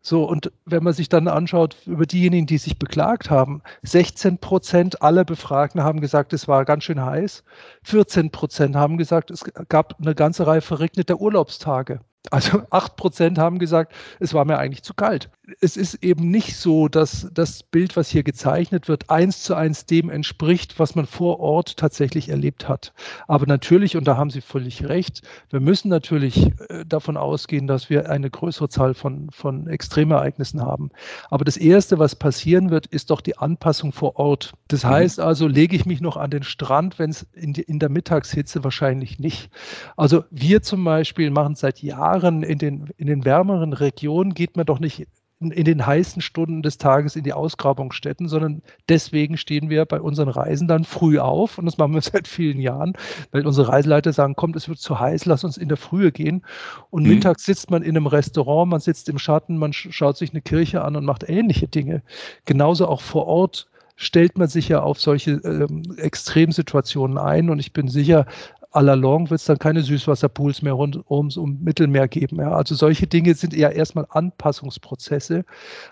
So, 0.00 0.24
und 0.24 0.52
wenn 0.64 0.84
man 0.84 0.92
sich 0.92 1.08
dann 1.08 1.26
anschaut, 1.26 1.76
über 1.86 2.06
diejenigen, 2.06 2.46
die 2.46 2.58
sich 2.58 2.78
beklagt 2.78 3.30
haben, 3.30 3.62
16 3.82 4.38
Prozent 4.38 5.02
aller 5.02 5.24
Befragten 5.24 5.82
haben 5.82 6.00
gesagt, 6.00 6.32
es 6.32 6.46
war 6.46 6.64
ganz 6.64 6.84
schön 6.84 7.04
heiß. 7.04 7.42
14 7.82 8.30
Prozent 8.30 8.76
haben 8.76 8.96
gesagt, 8.96 9.30
es 9.30 9.44
gab 9.68 10.00
eine 10.00 10.14
ganze 10.14 10.46
Reihe 10.46 10.62
verregneter 10.62 11.20
Urlaubstage. 11.20 12.00
Also 12.30 12.62
acht 12.70 12.96
Prozent 12.96 13.38
haben 13.38 13.58
gesagt, 13.58 13.92
es 14.20 14.34
war 14.34 14.44
mir 14.44 14.58
eigentlich 14.58 14.82
zu 14.82 14.94
kalt. 14.94 15.30
Es 15.60 15.76
ist 15.76 16.02
eben 16.02 16.30
nicht 16.30 16.56
so, 16.56 16.88
dass 16.88 17.28
das 17.32 17.62
Bild, 17.62 17.96
was 17.96 18.08
hier 18.08 18.22
gezeichnet 18.22 18.88
wird, 18.88 19.10
eins 19.10 19.42
zu 19.42 19.54
eins 19.54 19.86
dem 19.86 20.10
entspricht, 20.10 20.78
was 20.78 20.94
man 20.94 21.06
vor 21.06 21.40
Ort 21.40 21.76
tatsächlich 21.76 22.28
erlebt 22.28 22.68
hat. 22.68 22.92
Aber 23.28 23.46
natürlich, 23.46 23.96
und 23.96 24.06
da 24.06 24.16
haben 24.16 24.30
Sie 24.30 24.40
völlig 24.40 24.88
recht, 24.88 25.22
wir 25.50 25.60
müssen 25.60 25.88
natürlich 25.88 26.52
äh, 26.68 26.84
davon 26.86 27.16
ausgehen, 27.16 27.66
dass 27.66 27.90
wir 27.90 28.10
eine 28.10 28.30
größere 28.30 28.68
Zahl 28.68 28.94
von, 28.94 29.28
von 29.30 29.66
Extremereignissen 29.66 30.62
haben. 30.62 30.90
Aber 31.30 31.44
das 31.44 31.56
Erste, 31.56 31.98
was 31.98 32.16
passieren 32.16 32.70
wird, 32.70 32.86
ist 32.86 33.10
doch 33.10 33.20
die 33.20 33.38
Anpassung 33.38 33.92
vor 33.92 34.16
Ort. 34.16 34.52
Das 34.68 34.84
mhm. 34.84 34.88
heißt 34.88 35.20
also, 35.20 35.46
lege 35.46 35.76
ich 35.76 35.86
mich 35.86 36.00
noch 36.00 36.16
an 36.16 36.30
den 36.30 36.42
Strand, 36.42 36.98
wenn 36.98 37.10
es 37.10 37.26
in, 37.32 37.54
in 37.54 37.78
der 37.78 37.88
Mittagshitze 37.88 38.64
wahrscheinlich 38.64 39.18
nicht. 39.18 39.50
Also 39.96 40.24
wir 40.30 40.62
zum 40.62 40.84
Beispiel 40.84 41.30
machen 41.30 41.54
seit 41.54 41.82
Jahren 41.82 42.00
Jahren 42.00 42.42
in 42.42 42.58
den, 42.58 42.90
in 42.96 43.06
den 43.06 43.24
wärmeren 43.24 43.72
Regionen 43.72 44.34
geht 44.34 44.56
man 44.56 44.66
doch 44.66 44.80
nicht 44.80 45.06
in 45.40 45.64
den 45.64 45.86
heißen 45.86 46.20
Stunden 46.20 46.62
des 46.62 46.76
Tages 46.76 47.16
in 47.16 47.24
die 47.24 47.32
Ausgrabungsstätten, 47.32 48.28
sondern 48.28 48.60
deswegen 48.90 49.38
stehen 49.38 49.70
wir 49.70 49.86
bei 49.86 49.98
unseren 49.98 50.28
Reisen 50.28 50.68
dann 50.68 50.84
früh 50.84 51.18
auf 51.18 51.56
und 51.56 51.64
das 51.64 51.78
machen 51.78 51.94
wir 51.94 52.02
seit 52.02 52.28
vielen 52.28 52.60
Jahren, 52.60 52.92
weil 53.32 53.46
unsere 53.46 53.68
Reiseleiter 53.68 54.12
sagen, 54.12 54.36
kommt, 54.36 54.56
es 54.56 54.68
wird 54.68 54.78
zu 54.78 55.00
heiß, 55.00 55.24
lass 55.24 55.42
uns 55.42 55.56
in 55.56 55.68
der 55.68 55.78
Frühe 55.78 56.12
gehen. 56.12 56.42
Und 56.90 57.04
mhm. 57.04 57.10
mittags 57.10 57.46
sitzt 57.46 57.70
man 57.70 57.82
in 57.82 57.96
einem 57.96 58.06
Restaurant, 58.06 58.70
man 58.70 58.80
sitzt 58.80 59.08
im 59.08 59.18
Schatten, 59.18 59.56
man 59.56 59.72
schaut 59.72 60.18
sich 60.18 60.30
eine 60.30 60.42
Kirche 60.42 60.84
an 60.84 60.94
und 60.94 61.06
macht 61.06 61.26
ähnliche 61.26 61.68
Dinge. 61.68 62.02
Genauso 62.44 62.86
auch 62.86 63.00
vor 63.00 63.26
Ort 63.26 63.66
stellt 63.96 64.38
man 64.38 64.48
sich 64.48 64.68
ja 64.68 64.82
auf 64.82 65.00
solche 65.00 65.32
ähm, 65.44 65.82
Extremsituationen 65.96 67.18
ein 67.18 67.50
und 67.50 67.58
ich 67.58 67.72
bin 67.72 67.88
sicher, 67.88 68.26
à 68.72 68.82
la 68.82 68.94
longue 68.94 69.30
wird 69.30 69.40
es 69.40 69.46
dann 69.46 69.58
keine 69.58 69.82
Süßwasserpools 69.82 70.62
mehr 70.62 70.74
rund 70.74 71.00
ums 71.10 71.36
um 71.36 71.58
Mittelmeer 71.62 72.08
geben. 72.08 72.36
Ja. 72.36 72.52
Also 72.52 72.74
solche 72.74 73.06
Dinge 73.06 73.34
sind 73.34 73.54
eher 73.54 73.74
erstmal 73.74 74.06
Anpassungsprozesse. 74.10 75.44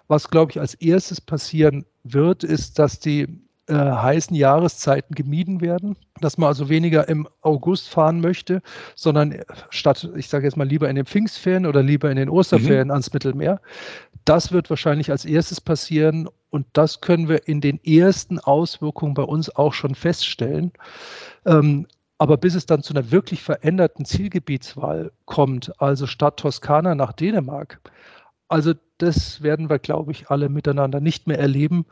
Was, 0.06 0.30
glaube 0.30 0.52
ich, 0.52 0.60
als 0.60 0.74
erstes 0.74 1.20
passieren 1.20 1.84
wird, 2.04 2.44
ist, 2.44 2.78
dass 2.78 3.00
die 3.00 3.26
äh, 3.66 3.74
heißen 3.74 4.34
Jahreszeiten 4.34 5.14
gemieden 5.14 5.60
werden, 5.60 5.96
dass 6.20 6.38
man 6.38 6.48
also 6.48 6.68
weniger 6.68 7.08
im 7.08 7.28
August 7.42 7.88
fahren 7.88 8.20
möchte, 8.20 8.62
sondern 8.94 9.34
statt, 9.70 10.08
ich 10.16 10.28
sage 10.28 10.46
jetzt 10.46 10.56
mal, 10.56 10.66
lieber 10.66 10.88
in 10.88 10.96
den 10.96 11.04
Pfingstferien 11.04 11.66
oder 11.66 11.82
lieber 11.82 12.10
in 12.10 12.16
den 12.16 12.30
Osterferien 12.30 12.88
mhm. 12.88 12.92
ans 12.92 13.12
Mittelmeer. 13.12 13.60
Das 14.24 14.52
wird 14.52 14.70
wahrscheinlich 14.70 15.10
als 15.10 15.24
erstes 15.24 15.60
passieren 15.60 16.28
und 16.50 16.66
das 16.72 17.00
können 17.00 17.28
wir 17.28 17.46
in 17.46 17.60
den 17.60 17.82
ersten 17.84 18.38
Auswirkungen 18.38 19.14
bei 19.14 19.22
uns 19.24 19.54
auch 19.54 19.74
schon 19.74 19.94
feststellen. 19.94 20.72
Ähm, 21.44 21.86
aber 22.18 22.36
bis 22.36 22.54
es 22.54 22.66
dann 22.66 22.82
zu 22.82 22.92
einer 22.92 23.10
wirklich 23.10 23.42
veränderten 23.42 24.04
Zielgebietswahl 24.04 25.12
kommt, 25.24 25.72
also 25.80 26.06
statt 26.06 26.38
Toskana 26.38 26.94
nach 26.94 27.12
Dänemark, 27.12 27.80
also 28.48 28.72
das 28.96 29.42
werden 29.42 29.70
wir, 29.70 29.78
glaube 29.78 30.10
ich, 30.10 30.28
alle 30.28 30.48
miteinander 30.48 31.00
nicht 31.00 31.26
mehr 31.26 31.38
erleben, 31.38 31.84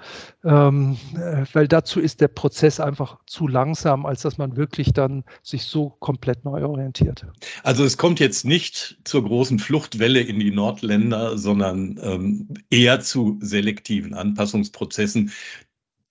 ähm, 0.43 0.97
äh, 1.15 1.45
weil 1.53 1.69
dazu 1.69 2.01
ist 2.01 2.21
der 2.21 2.29
Prozess 2.29 2.81
einfach 2.81 3.19
zu 3.27 3.47
langsam, 3.47 4.07
als 4.07 4.23
dass 4.23 4.39
man 4.39 4.57
wirklich 4.57 4.93
dann 4.93 5.23
sich 5.43 5.65
so 5.65 5.91
komplett 6.01 6.45
neu 6.45 6.65
orientiert. 6.65 7.27
Also 7.63 7.85
es 7.85 7.97
kommt 7.97 8.19
jetzt 8.19 8.45
nicht 8.45 8.99
zur 9.05 9.23
großen 9.25 9.59
Fluchtwelle 9.59 10.21
in 10.21 10.41
die 10.41 10.51
Nordländer, 10.51 11.39
sondern 11.39 12.01
ähm, 12.03 12.49
eher 12.71 13.01
zu 13.01 13.39
selektiven 13.41 14.15
Anpassungsprozessen, 14.15 15.31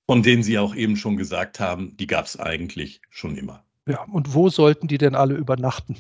von 0.07 0.21
denen 0.21 0.43
Sie 0.43 0.59
auch 0.59 0.75
eben 0.75 0.95
schon 0.95 1.17
gesagt 1.17 1.59
haben, 1.59 1.97
die 1.97 2.07
gab 2.07 2.25
es 2.25 2.39
eigentlich 2.39 3.01
schon 3.09 3.35
immer. 3.35 3.64
Ja, 3.87 4.03
und 4.11 4.33
wo 4.33 4.49
sollten 4.49 4.87
die 4.87 4.97
denn 4.97 5.15
alle 5.15 5.35
übernachten? 5.35 5.97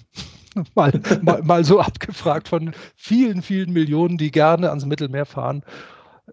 mal, 0.75 0.99
mal, 1.21 1.41
mal 1.43 1.63
so 1.63 1.79
abgefragt 1.79 2.47
von 2.47 2.73
vielen, 2.95 3.41
vielen 3.41 3.73
Millionen, 3.73 4.17
die 4.17 4.31
gerne 4.31 4.69
ans 4.69 4.85
Mittelmeer 4.85 5.25
fahren. 5.25 5.63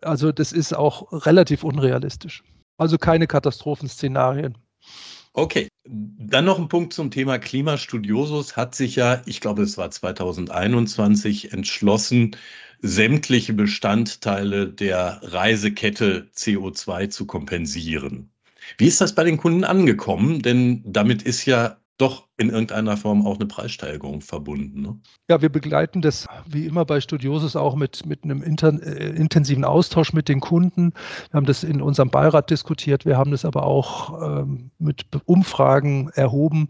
Also 0.00 0.32
das 0.32 0.52
ist 0.52 0.75
auch 0.75 1.12
relativ 1.26 1.64
unrealistisch. 1.64 2.42
Also 2.78 2.97
keine 2.99 3.26
Katastrophenszenarien. 3.26 4.56
Okay, 5.35 5.68
dann 5.85 6.44
noch 6.44 6.59
ein 6.59 6.68
Punkt 6.68 6.92
zum 6.92 7.11
Thema 7.11 7.38
Klimastudiosus 7.38 8.56
hat 8.56 8.75
sich 8.75 8.97
ja, 8.97 9.23
ich 9.25 9.40
glaube, 9.40 9.62
es 9.62 9.78
war 9.78 9.90
2021 9.90 11.52
entschlossen, 11.52 12.37
sämtliche 12.80 13.54
Bestandteile 13.54 14.68
der 14.68 15.21
Reisekette 15.23 16.28
CO2 16.35 17.09
zu 17.09 17.26
kompensieren. 17.26 18.31
Wie 18.78 18.87
ist 18.87 19.00
das 19.00 19.14
bei 19.14 19.25
den 19.25 19.37
Kunden 19.37 19.64
angekommen? 19.64 20.42
Denn 20.42 20.83
damit 20.85 21.23
ist 21.23 21.47
ja 21.47 21.76
doch 21.99 22.26
in 22.37 22.50
irgendeiner 22.50 22.97
Form 22.97 23.25
auch 23.25 23.37
eine 23.37 23.47
Preissteigerung 23.47 24.23
verbunden. 24.23 24.83
Ne? 24.83 24.99
Ja, 25.28 25.40
wir 25.40 25.50
begleiten 25.50 26.02
das 26.02 26.26
wie 26.47 26.66
immer 26.66 26.85
bei 26.85 27.00
Studiosus 27.00 27.54
auch 27.54 27.76
mit, 27.76 28.04
mit 28.07 28.25
einem 28.25 28.42
inter, 28.42 28.73
äh, 28.83 29.11
intensiven 29.11 29.64
Austausch 29.64 30.12
mit 30.12 30.28
den 30.28 30.40
Kunden. 30.40 30.95
Wir 31.31 31.37
haben 31.37 31.47
das 31.47 31.62
in 31.62 31.81
unserem 31.81 32.11
Beirat 32.11 32.50
diskutiert, 32.50 33.04
wir 33.07 33.16
haben 33.16 33.31
das 33.31 33.45
aber 33.45 33.64
auch 33.64 34.21
ähm, 34.40 34.71
mit 34.78 35.07
Umfragen 35.26 36.11
erhoben. 36.14 36.66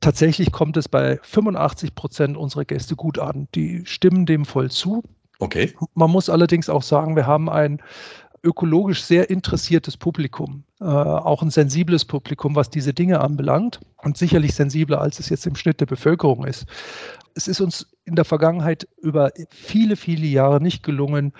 Tatsächlich 0.00 0.52
kommt 0.52 0.76
es 0.76 0.88
bei 0.88 1.18
85 1.22 1.94
Prozent 1.94 2.36
unserer 2.36 2.66
Gäste 2.66 2.94
gut 2.94 3.18
an. 3.18 3.48
Die 3.54 3.86
stimmen 3.86 4.26
dem 4.26 4.44
voll 4.44 4.70
zu. 4.70 5.02
Okay. 5.38 5.74
Man 5.94 6.10
muss 6.10 6.28
allerdings 6.28 6.68
auch 6.68 6.82
sagen, 6.82 7.16
wir 7.16 7.26
haben 7.26 7.48
ein 7.48 7.80
ökologisch 8.44 9.02
sehr 9.02 9.30
interessiertes 9.30 9.96
Publikum, 9.96 10.64
äh, 10.80 10.84
auch 10.84 11.42
ein 11.42 11.50
sensibles 11.50 12.04
Publikum, 12.04 12.54
was 12.54 12.70
diese 12.70 12.92
Dinge 12.92 13.20
anbelangt 13.20 13.80
und 14.02 14.16
sicherlich 14.16 14.54
sensibler, 14.54 15.00
als 15.00 15.18
es 15.18 15.30
jetzt 15.30 15.46
im 15.46 15.56
Schnitt 15.56 15.80
der 15.80 15.86
Bevölkerung 15.86 16.44
ist. 16.44 16.66
Es 17.34 17.48
ist 17.48 17.60
uns 17.60 17.88
in 18.04 18.14
der 18.14 18.24
Vergangenheit 18.24 18.86
über 19.00 19.32
viele, 19.48 19.96
viele 19.96 20.26
Jahre 20.26 20.60
nicht 20.60 20.82
gelungen, 20.82 21.32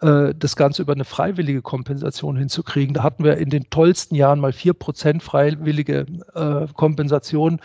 äh, 0.00 0.34
das 0.36 0.56
Ganze 0.56 0.82
über 0.82 0.92
eine 0.92 1.04
freiwillige 1.04 1.62
Kompensation 1.62 2.36
hinzukriegen. 2.36 2.94
Da 2.94 3.02
hatten 3.02 3.24
wir 3.24 3.38
in 3.38 3.50
den 3.50 3.70
tollsten 3.70 4.14
Jahren 4.14 4.40
mal 4.40 4.52
4% 4.52 5.20
freiwillige 5.20 6.06
äh, 6.34 6.66
Kompensation. 6.74 7.60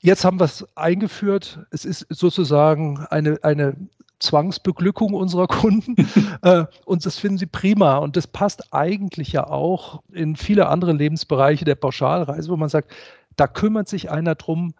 Jetzt 0.00 0.24
haben 0.24 0.40
wir 0.40 0.44
es 0.44 0.66
eingeführt. 0.74 1.60
Es 1.70 1.84
ist 1.84 2.06
sozusagen 2.10 2.98
eine, 3.10 3.38
eine 3.42 3.76
Zwangsbeglückung 4.18 5.14
unserer 5.14 5.46
Kunden. 5.46 5.96
äh, 6.42 6.64
und 6.84 7.04
das 7.04 7.18
finden 7.18 7.38
sie 7.38 7.46
prima. 7.46 7.98
Und 7.98 8.16
das 8.16 8.26
passt 8.26 8.72
eigentlich 8.72 9.32
ja 9.32 9.46
auch 9.46 10.02
in 10.12 10.36
viele 10.36 10.68
andere 10.68 10.92
Lebensbereiche 10.92 11.64
der 11.64 11.74
Pauschalreise, 11.74 12.50
wo 12.50 12.56
man 12.56 12.68
sagt, 12.68 12.92
da 13.36 13.46
kümmert 13.46 13.88
sich 13.88 14.10
einer 14.10 14.34
drum, 14.34 14.74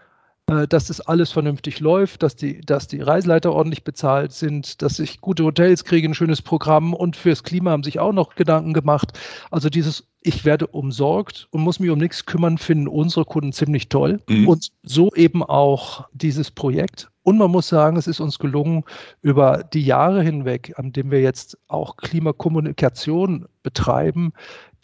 äh, 0.49 0.67
dass 0.69 0.87
das 0.87 1.01
alles 1.01 1.33
vernünftig 1.33 1.81
läuft, 1.81 2.23
dass 2.23 2.37
die, 2.37 2.61
dass 2.61 2.87
die 2.87 3.01
Reiseleiter 3.01 3.53
ordentlich 3.53 3.85
bezahlt 3.85 4.33
sind, 4.33 4.81
dass 4.81 4.99
ich 4.99 5.21
gute 5.21 5.45
Hotels 5.45 5.85
kriege, 5.85 6.09
ein 6.09 6.15
schönes 6.15 6.41
Programm 6.41 6.95
und 6.95 7.17
fürs 7.17 7.43
Klima 7.43 7.73
haben 7.73 7.83
sich 7.83 7.99
auch 7.99 8.13
noch 8.13 8.37
Gedanken 8.37 8.73
gemacht. 8.73 9.19
Also 9.51 9.69
dieses 9.69 10.07
ich 10.27 10.45
werde 10.45 10.67
umsorgt 10.67 11.47
und 11.53 11.63
muss 11.63 11.79
mich 11.79 11.91
um 11.91 11.99
nichts 11.99 12.27
kümmern, 12.27 12.59
finden 12.59 12.89
unsere 12.89 13.25
Kunden 13.25 13.53
ziemlich 13.53 13.89
toll. 13.89 14.21
Mhm. 14.29 14.49
Und 14.49 14.73
so 14.83 15.13
eben 15.15 15.43
auch 15.43 16.09
dieses 16.13 16.51
Projekt. 16.51 17.11
Und 17.27 17.39
man 17.39 17.51
muss 17.51 17.67
sagen, 17.67 17.97
es 17.97 18.07
ist 18.07 18.21
uns 18.21 18.39
gelungen, 18.39 18.85
über 19.21 19.65
die 19.65 19.85
Jahre 19.85 20.23
hinweg, 20.23 20.75
an 20.77 20.93
dem 20.93 21.11
wir 21.11 21.21
jetzt 21.21 21.59
auch 21.67 21.97
Klimakommunikation 21.97 23.49
betreiben, 23.65 24.33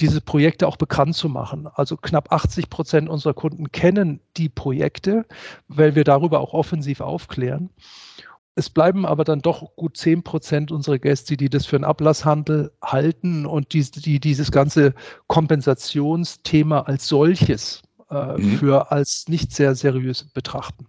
diese 0.00 0.20
Projekte 0.20 0.66
auch 0.66 0.76
bekannt 0.76 1.14
zu 1.14 1.28
machen. 1.28 1.68
Also 1.72 1.96
knapp 1.96 2.32
80 2.32 2.68
Prozent 2.68 3.08
unserer 3.08 3.34
Kunden 3.34 3.70
kennen 3.70 4.18
die 4.36 4.48
Projekte, 4.48 5.24
weil 5.68 5.94
wir 5.94 6.02
darüber 6.02 6.40
auch 6.40 6.52
offensiv 6.52 7.00
aufklären. 7.00 7.70
Es 8.56 8.70
bleiben 8.70 9.06
aber 9.06 9.22
dann 9.22 9.40
doch 9.40 9.76
gut 9.76 9.96
10 9.96 10.24
Prozent 10.24 10.72
unserer 10.72 10.98
Gäste, 10.98 11.36
die 11.36 11.48
das 11.48 11.64
für 11.64 11.76
einen 11.76 11.84
Ablasshandel 11.84 12.72
halten 12.82 13.46
und 13.46 13.72
die, 13.72 13.88
die 13.88 14.18
dieses 14.18 14.50
ganze 14.50 14.94
Kompensationsthema 15.28 16.80
als 16.80 17.06
solches 17.06 17.82
äh, 18.10 18.36
mhm. 18.36 18.58
für 18.58 18.90
als 18.90 19.28
nicht 19.28 19.52
sehr 19.52 19.76
seriös 19.76 20.24
betrachten. 20.24 20.88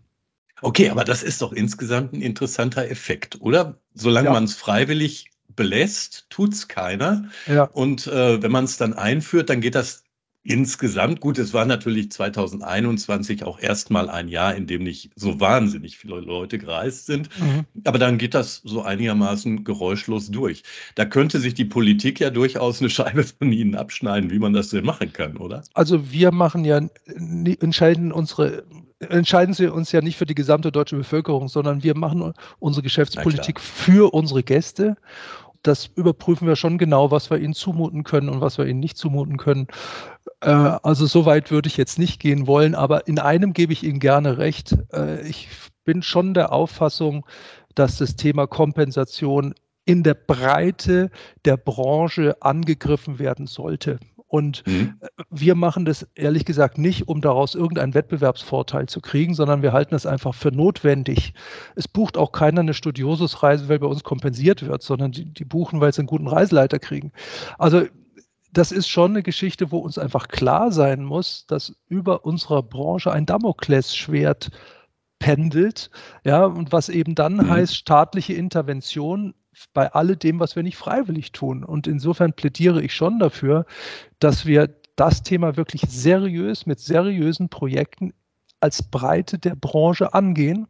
Okay, 0.62 0.90
aber 0.90 1.04
das 1.04 1.24
ist 1.24 1.42
doch 1.42 1.52
insgesamt 1.52 2.14
ein 2.14 2.22
interessanter 2.22 2.90
Effekt, 2.90 3.42
oder? 3.42 3.78
Solange 3.94 4.28
ja. 4.28 4.34
man 4.34 4.46
es 4.46 4.56
freiwillig 4.56 5.32
belässt, 5.56 6.28
tut 6.30 6.54
es 6.54 6.68
keiner. 6.68 7.30
Ja. 7.48 7.64
Und 7.66 8.08
äh, 8.08 8.42
wenn 8.42 8.52
man 8.52 8.66
es 8.66 8.78
dann 8.78 8.94
einführt, 8.94 9.50
dann 9.50 9.62
geht 9.62 9.76
das 9.76 10.04
insgesamt 10.44 11.22
gut. 11.22 11.38
Es 11.38 11.54
war 11.54 11.66
natürlich 11.66 12.12
2021 12.12 13.44
auch 13.46 13.60
erstmal 13.60 14.10
ein 14.10 14.28
Jahr, 14.28 14.54
in 14.56 14.68
dem 14.68 14.84
nicht 14.84 15.12
so 15.16 15.40
wahnsinnig 15.40 15.98
viele 15.98 16.20
Leute 16.20 16.58
gereist 16.58 17.06
sind. 17.06 17.30
Mhm. 17.40 17.66
Aber 17.86 17.98
dann 17.98 18.18
geht 18.18 18.34
das 18.34 18.62
so 18.64 18.82
einigermaßen 18.82 19.64
geräuschlos 19.64 20.32
durch. 20.32 20.64
Da 20.96 21.06
könnte 21.06 21.40
sich 21.40 21.54
die 21.54 21.66
Politik 21.66 22.20
ja 22.20 22.30
durchaus 22.30 22.82
eine 22.82 22.90
Scheibe 22.90 23.24
von 23.24 23.52
Ihnen 23.54 23.76
abschneiden, 23.76 24.32
wie 24.32 24.40
man 24.40 24.54
das 24.54 24.70
denn 24.70 24.86
machen 24.86 25.14
kann, 25.14 25.38
oder? 25.38 25.64
Also 25.74 26.12
wir 26.12 26.32
machen 26.32 26.66
ja, 26.66 26.82
entscheiden 27.08 28.12
unsere 28.12 28.66
entscheiden 29.10 29.54
sie 29.54 29.68
uns 29.68 29.92
ja 29.92 30.02
nicht 30.02 30.18
für 30.18 30.26
die 30.26 30.36
gesamte 30.36 30.72
deutsche 30.72 30.96
Bevölkerung, 30.96 31.48
sondern 31.48 31.84
wir 31.84 31.96
machen 31.96 32.34
unsere 32.60 32.84
Geschäftspolitik 32.84 33.60
für 33.60 34.14
unsere 34.14 34.44
Gäste. 34.44 34.96
Das 35.62 35.90
überprüfen 35.96 36.48
wir 36.48 36.58
schon 36.58 36.78
genau, 36.78 37.10
was 37.10 37.30
wir 37.30 37.38
ihnen 37.38 37.54
zumuten 37.54 38.04
können 38.04 38.28
und 38.28 38.42
was 38.42 38.58
wir 38.58 38.66
ihnen 38.66 38.82
nicht 38.82 38.98
zumuten 38.98 39.38
können. 39.38 39.68
Äh, 40.42 40.50
also 40.50 41.06
so 41.06 41.26
weit 41.26 41.52
würde 41.52 41.68
ich 41.68 41.78
jetzt 41.78 41.98
nicht 41.98 42.20
gehen 42.20 42.48
wollen, 42.48 42.76
aber 42.76 43.08
in 43.08 43.18
einem 43.18 43.54
gebe 43.54 43.72
ich 43.72 43.84
Ihnen 43.84 44.00
gerne 44.00 44.38
recht. 44.38 44.76
Äh, 44.92 45.26
ich 45.28 45.48
bin 45.86 46.02
schon 46.02 46.34
der 46.34 46.52
Auffassung, 46.52 47.26
dass 47.76 47.98
das 47.98 48.16
Thema 48.18 48.46
Kompensation 48.46 49.54
in 49.86 50.04
der 50.04 50.14
Breite 50.14 51.10
der 51.46 51.58
Branche 51.58 52.42
angegriffen 52.42 53.20
werden 53.20 53.48
sollte. 53.48 54.00
Und 54.34 54.66
mhm. 54.66 54.96
wir 55.30 55.54
machen 55.54 55.86
das 55.86 56.08
ehrlich 56.16 56.44
gesagt 56.44 56.80
nicht, 56.80 57.08
um 57.08 57.22
daraus 57.22 57.54
irgendeinen 57.54 57.94
Wettbewerbsvorteil 57.94 58.88
zu 58.88 59.00
kriegen, 59.00 59.36
sondern 59.36 59.62
wir 59.62 59.74
halten 59.74 59.94
es 59.94 60.08
einfach 60.08 60.34
für 60.34 60.52
notwendig. 60.52 61.36
Es 61.76 61.88
bucht 61.88 62.18
auch 62.18 62.32
keiner 62.32 62.62
eine 62.62 62.74
Studiosusreise, 62.74 63.70
weil 63.70 63.78
bei 63.78 63.86
uns 63.86 64.04
kompensiert 64.04 64.66
wird, 64.66 64.82
sondern 64.82 65.12
die, 65.12 65.26
die 65.26 65.46
buchen, 65.46 65.82
weil 65.82 65.94
sie 65.94 66.00
einen 66.00 66.08
guten 66.08 66.28
Reiseleiter 66.28 66.80
kriegen. 66.80 67.12
Also 67.60 67.84
das 68.52 68.72
ist 68.72 68.88
schon 68.88 69.12
eine 69.12 69.22
Geschichte, 69.22 69.72
wo 69.72 69.78
uns 69.78 70.00
einfach 70.00 70.30
klar 70.30 70.72
sein 70.72 71.04
muss, 71.04 71.46
dass 71.46 71.76
über 71.88 72.26
unserer 72.26 72.64
Branche 72.64 73.12
ein 73.12 73.28
Damoklesschwert 73.28 74.50
pendelt, 75.20 75.92
ja, 76.26 76.44
und 76.46 76.72
was 76.72 76.90
eben 76.90 77.14
dann 77.14 77.36
mhm. 77.36 77.50
heißt, 77.52 77.76
staatliche 77.76 78.34
Intervention 78.34 79.36
bei 79.74 79.92
alledem, 79.92 80.40
was 80.40 80.56
wir 80.56 80.64
nicht 80.64 80.78
freiwillig 80.78 81.32
tun. 81.32 81.64
Und 81.64 81.88
insofern 81.88 82.34
plädiere 82.34 82.82
ich 82.82 82.94
schon 82.94 83.20
dafür, 83.20 83.66
dass 84.20 84.46
wir 84.46 84.70
das 84.96 85.24
Thema 85.24 85.58
wirklich 85.58 85.82
seriös 85.88 86.66
mit 86.66 86.80
seriösen 86.80 87.50
Projekten 87.50 88.14
als 88.60 88.82
Breite 88.82 89.38
der 89.40 89.56
Branche 89.56 90.14
angehen. 90.14 90.68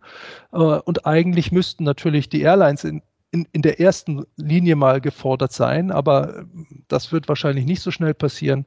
Äh, 0.52 0.58
und 0.58 1.06
eigentlich 1.06 1.52
müssten 1.52 1.84
natürlich 1.84 2.30
die 2.30 2.42
Airlines 2.42 2.84
in, 2.84 3.02
in, 3.32 3.48
in 3.52 3.62
der 3.62 3.80
ersten 3.80 4.26
Linie 4.36 4.76
mal 4.76 5.02
gefordert 5.02 5.54
sein, 5.54 5.92
aber 5.92 6.46
das 6.88 7.12
wird 7.12 7.28
wahrscheinlich 7.28 7.66
nicht 7.66 7.82
so 7.82 7.92
schnell 7.92 8.14
passieren. 8.14 8.66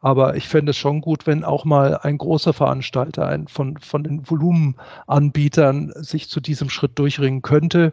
Aber 0.00 0.36
ich 0.36 0.46
fände 0.46 0.70
es 0.70 0.76
schon 0.76 1.00
gut, 1.00 1.26
wenn 1.26 1.42
auch 1.42 1.64
mal 1.64 1.98
ein 1.98 2.18
großer 2.18 2.52
Veranstalter 2.52 3.26
ein, 3.26 3.48
von, 3.48 3.76
von 3.78 4.04
den 4.04 4.28
Volumenanbietern 4.28 5.92
sich 5.96 6.28
zu 6.28 6.40
diesem 6.40 6.70
Schritt 6.70 6.98
durchringen 6.98 7.42
könnte. 7.42 7.92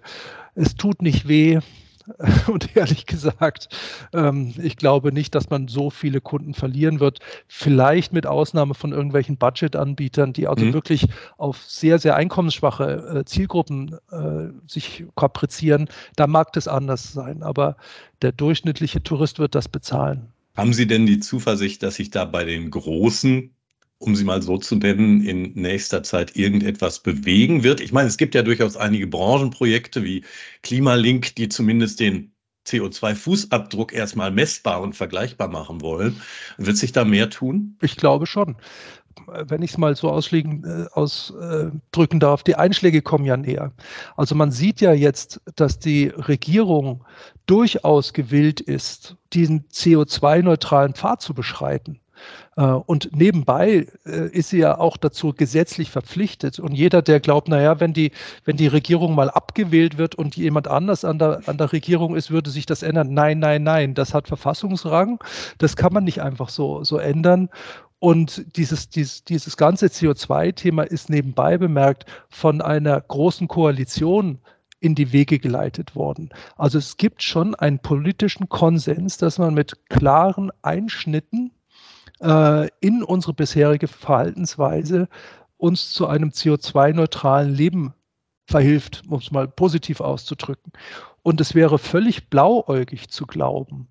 Es 0.55 0.75
tut 0.75 1.01
nicht 1.01 1.27
weh. 1.27 1.59
Und 2.47 2.75
ehrlich 2.75 3.05
gesagt, 3.05 3.69
ähm, 4.13 4.53
ich 4.61 4.77
glaube 4.77 5.11
nicht, 5.11 5.33
dass 5.33 5.49
man 5.49 5.67
so 5.67 5.89
viele 5.89 6.21
Kunden 6.21 6.53
verlieren 6.53 6.99
wird. 6.99 7.19
Vielleicht 7.47 8.13
mit 8.13 8.27
Ausnahme 8.27 8.73
von 8.73 8.91
irgendwelchen 8.91 9.37
Budget-Anbietern, 9.37 10.33
die 10.33 10.47
also 10.47 10.65
mhm. 10.65 10.73
wirklich 10.73 11.07
auf 11.37 11.63
sehr, 11.63 11.99
sehr 11.99 12.15
einkommensschwache 12.15 13.21
äh, 13.21 13.25
Zielgruppen 13.25 13.97
äh, 14.11 14.49
sich 14.67 15.05
kaprizieren. 15.15 15.89
Da 16.15 16.27
mag 16.27 16.53
das 16.53 16.67
anders 16.67 17.11
sein, 17.11 17.43
aber 17.43 17.75
der 18.21 18.31
durchschnittliche 18.31 19.01
Tourist 19.01 19.39
wird 19.39 19.55
das 19.55 19.67
bezahlen. 19.67 20.27
Haben 20.55 20.73
Sie 20.73 20.87
denn 20.87 21.05
die 21.05 21.19
Zuversicht, 21.19 21.83
dass 21.83 21.95
sich 21.95 22.11
da 22.11 22.23
bei 22.23 22.45
den 22.45 22.71
Großen 22.71 23.53
um 23.97 24.15
sie 24.15 24.23
mal 24.23 24.41
so 24.41 24.57
zu 24.57 24.75
nennen, 24.75 25.25
in 25.25 25.53
nächster 25.53 26.03
Zeit 26.03 26.35
irgendetwas 26.35 26.99
bewegen 26.99 27.63
wird. 27.63 27.79
Ich 27.79 27.93
meine, 27.93 28.07
es 28.07 28.17
gibt 28.17 28.35
ja 28.35 28.43
durchaus 28.43 28.77
einige 28.77 29.07
Branchenprojekte 29.07 30.03
wie 30.03 30.23
Klimalink, 30.63 31.35
die 31.35 31.49
zumindest 31.49 31.99
den 31.99 32.31
CO2-Fußabdruck 32.67 33.93
erstmal 33.93 34.31
messbar 34.31 34.81
und 34.81 34.95
vergleichbar 34.95 35.47
machen 35.47 35.81
wollen. 35.81 36.21
Wird 36.57 36.77
sich 36.77 36.91
da 36.91 37.05
mehr 37.05 37.29
tun? 37.29 37.77
Ich 37.81 37.95
glaube 37.95 38.25
schon. 38.25 38.55
Wenn 39.27 39.61
ich 39.61 39.71
es 39.71 39.77
mal 39.77 39.95
so 39.95 40.09
ausdrücken 40.09 40.63
äh, 40.65 40.87
ausdrücken 40.91 42.19
darf, 42.19 42.43
die 42.43 42.55
Einschläge 42.55 43.01
kommen 43.01 43.23
ja 43.23 43.37
näher. 43.37 43.71
Also 44.17 44.35
man 44.35 44.51
sieht 44.51 44.81
ja 44.81 44.93
jetzt, 44.93 45.41
dass 45.55 45.79
die 45.79 46.07
Regierung 46.07 47.05
durchaus 47.45 48.11
gewillt 48.11 48.59
ist, 48.59 49.15
diesen 49.31 49.69
CO2-neutralen 49.69 50.95
Pfad 50.95 51.21
zu 51.21 51.33
beschreiten. 51.33 52.01
Äh, 52.55 52.63
und 52.63 53.15
nebenbei 53.15 53.87
äh, 54.05 54.29
ist 54.29 54.49
sie 54.49 54.59
ja 54.59 54.77
auch 54.77 54.97
dazu 54.97 55.33
gesetzlich 55.33 55.91
verpflichtet. 55.91 56.59
Und 56.59 56.73
jeder, 56.73 57.01
der 57.01 57.19
glaubt, 57.19 57.47
naja, 57.47 57.79
wenn 57.79 57.93
die, 57.93 58.11
wenn 58.43 58.57
die 58.57 58.67
Regierung 58.67 59.15
mal 59.15 59.29
abgewählt 59.29 59.97
wird 59.97 60.15
und 60.15 60.35
jemand 60.35 60.67
anders 60.67 61.05
an 61.05 61.19
der, 61.19 61.41
an 61.47 61.57
der 61.57 61.71
Regierung 61.71 62.15
ist, 62.15 62.31
würde 62.31 62.49
sich 62.49 62.65
das 62.65 62.83
ändern. 62.83 63.13
Nein, 63.13 63.39
nein, 63.39 63.63
nein, 63.63 63.93
das 63.93 64.13
hat 64.13 64.27
Verfassungsrang. 64.27 65.19
Das 65.57 65.75
kann 65.75 65.93
man 65.93 66.03
nicht 66.03 66.21
einfach 66.21 66.49
so, 66.49 66.83
so 66.83 66.97
ändern. 66.97 67.49
Und 67.99 68.55
dieses, 68.57 68.89
dieses, 68.89 69.23
dieses 69.23 69.57
ganze 69.57 69.87
CO2-Thema 69.87 70.83
ist 70.83 71.09
nebenbei 71.09 71.57
bemerkt 71.57 72.05
von 72.29 72.61
einer 72.61 73.01
großen 73.01 73.47
Koalition 73.47 74.39
in 74.79 74.93
die 74.93 75.11
Wege 75.11 75.39
geleitet 75.39 75.95
worden. 75.95 76.29
Also 76.57 76.77
es 76.77 76.97
gibt 76.97 77.23
schon 77.23 77.55
einen 77.55 77.79
politischen 77.79 78.49
Konsens, 78.49 79.17
dass 79.17 79.39
man 79.39 79.53
mit 79.53 79.89
klaren 79.89 80.51
Einschnitten 80.61 81.51
äh, 82.21 82.67
in 82.79 83.03
unsere 83.03 83.33
bisherige 83.33 83.87
Verhaltensweise 83.87 85.07
uns 85.57 85.91
zu 85.91 86.07
einem 86.07 86.29
CO2-neutralen 86.29 87.53
Leben 87.53 87.93
verhilft, 88.47 89.03
um 89.07 89.19
es 89.19 89.31
mal 89.31 89.47
positiv 89.47 90.01
auszudrücken. 90.01 90.71
Und 91.23 91.41
es 91.41 91.55
wäre 91.55 91.79
völlig 91.79 92.29
blauäugig 92.29 93.09
zu 93.09 93.25
glauben, 93.25 93.89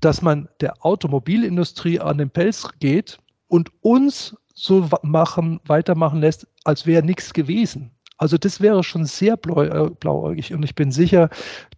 dass 0.00 0.20
man 0.20 0.48
der 0.60 0.84
Automobilindustrie 0.84 2.00
an 2.00 2.18
den 2.18 2.30
Pelz 2.30 2.68
geht 2.80 3.18
und 3.48 3.70
uns 3.80 4.36
so 4.52 4.88
machen, 5.02 5.60
weitermachen 5.64 6.20
lässt, 6.20 6.46
als 6.64 6.86
wäre 6.86 7.02
nichts 7.02 7.32
gewesen. 7.32 7.95
Also 8.18 8.38
das 8.38 8.60
wäre 8.60 8.82
schon 8.82 9.04
sehr 9.04 9.34
äh, 9.34 9.90
blauäugig 9.90 10.54
und 10.54 10.62
ich 10.62 10.74
bin 10.74 10.90
sicher, 10.90 11.28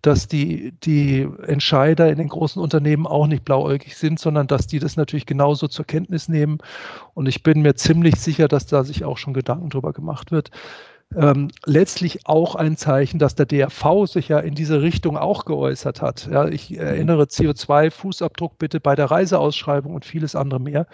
dass 0.03 0.29
die, 0.29 0.73
die 0.85 1.29
Entscheider 1.47 2.11
in 2.11 2.19
den 2.19 2.29
großen 2.29 2.63
Unternehmen 2.63 3.07
auch 3.07 3.27
nicht 3.27 3.45
blauäugig 3.45 3.97
sind, 3.97 4.21
sondern 4.21 4.47
dass 4.47 4.69
die 4.69 4.79
das 4.79 4.97
natürlich 4.97 5.27
genauso 5.27 5.67
zur 5.67 5.85
Kenntnis 5.85 6.29
nehmen. 6.29 6.59
Und 7.15 7.27
ich 7.27 7.43
bin 7.43 7.63
mir 7.63 7.75
ziemlich 7.75 8.17
sicher, 8.17 8.47
dass 8.47 8.67
da 8.67 8.85
sich 8.85 9.05
auch 9.05 9.19
schon 9.19 9.35
Gedanken 9.35 9.71
drüber 9.71 9.93
gemacht 9.93 10.31
wird. 10.31 10.51
Ähm, 11.17 11.49
letztlich 11.65 12.27
auch 12.27 12.55
ein 12.55 12.77
Zeichen, 12.77 13.19
dass 13.19 13.35
der 13.35 13.47
DRV 13.47 14.07
sich 14.07 14.29
ja 14.29 14.39
in 14.41 14.55
diese 14.55 14.83
Richtung 14.83 15.17
auch 15.17 15.47
geäußert 15.47 16.03
hat. 16.03 16.29
Ja, 16.31 16.47
ich 16.47 16.77
erinnere 16.77 17.25
CO2-Fußabdruck 17.25 18.59
bitte 18.59 18.79
bei 18.79 18.95
der 18.95 19.11
Reiseausschreibung 19.11 19.95
und 19.95 20.05
vieles 20.05 20.37
andere 20.37 20.61
mehr. 20.61 20.87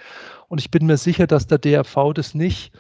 Und 0.49 0.61
ich 0.61 0.71
bin 0.71 0.87
mir 0.87 0.99
sicher, 0.99 1.27
dass 1.27 1.49
der 1.49 1.59
DRV 1.59 2.15
das 2.15 2.33
nicht 2.35 2.73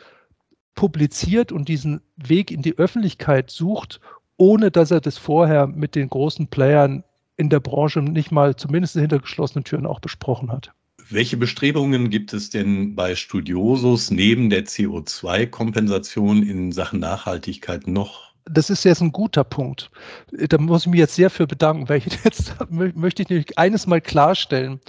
publiziert 0.74 1.52
und 1.52 1.68
diesen 1.68 2.00
Weg 2.16 2.50
in 2.50 2.62
die 2.62 2.78
Öffentlichkeit 2.78 3.50
sucht, 3.50 4.00
ohne 4.36 4.70
dass 4.70 4.90
er 4.90 5.00
das 5.00 5.18
vorher 5.18 5.66
mit 5.66 5.94
den 5.94 6.08
großen 6.08 6.48
Playern 6.48 7.04
in 7.36 7.50
der 7.50 7.60
Branche 7.60 8.00
nicht 8.00 8.30
mal 8.30 8.56
zumindest 8.56 8.94
hinter 8.94 9.18
geschlossenen 9.18 9.64
Türen 9.64 9.86
auch 9.86 10.00
besprochen 10.00 10.52
hat. 10.52 10.72
Welche 11.10 11.36
Bestrebungen 11.36 12.08
gibt 12.08 12.32
es 12.32 12.50
denn 12.50 12.94
bei 12.94 13.14
Studiosus 13.14 14.10
neben 14.10 14.48
der 14.48 14.64
CO2-Kompensation 14.64 16.42
in 16.42 16.72
Sachen 16.72 17.00
Nachhaltigkeit 17.00 17.86
noch? 17.86 18.32
Das 18.46 18.70
ist 18.70 18.84
jetzt 18.84 19.00
ein 19.00 19.12
guter 19.12 19.44
Punkt. 19.44 19.90
Da 20.32 20.58
muss 20.58 20.82
ich 20.82 20.90
mich 20.90 21.00
jetzt 21.00 21.14
sehr 21.14 21.30
für 21.30 21.46
bedanken, 21.46 21.88
weil 21.88 21.98
ich 21.98 22.06
jetzt 22.24 22.54
möchte 22.70 23.22
ich 23.22 23.28
nämlich 23.28 23.58
eines 23.58 23.86
mal 23.86 24.00
klarstellen. 24.00 24.80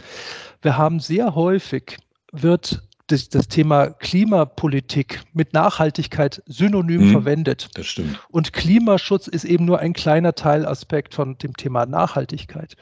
Wir 0.61 0.77
haben 0.77 0.99
sehr 0.99 1.35
häufig 1.35 1.97
wird 2.31 2.81
das, 3.07 3.29
das 3.29 3.47
Thema 3.47 3.87
Klimapolitik 3.87 5.21
mit 5.33 5.53
Nachhaltigkeit 5.53 6.41
synonym 6.45 7.07
mhm, 7.07 7.11
verwendet. 7.11 7.69
Das 7.75 7.85
stimmt. 7.85 8.19
Und 8.29 8.53
Klimaschutz 8.53 9.27
ist 9.27 9.45
eben 9.45 9.65
nur 9.65 9.79
ein 9.79 9.93
kleiner 9.93 10.33
Teilaspekt 10.33 11.13
von 11.13 11.37
dem 11.37 11.55
Thema 11.55 11.85
Nachhaltigkeit. 11.85 12.75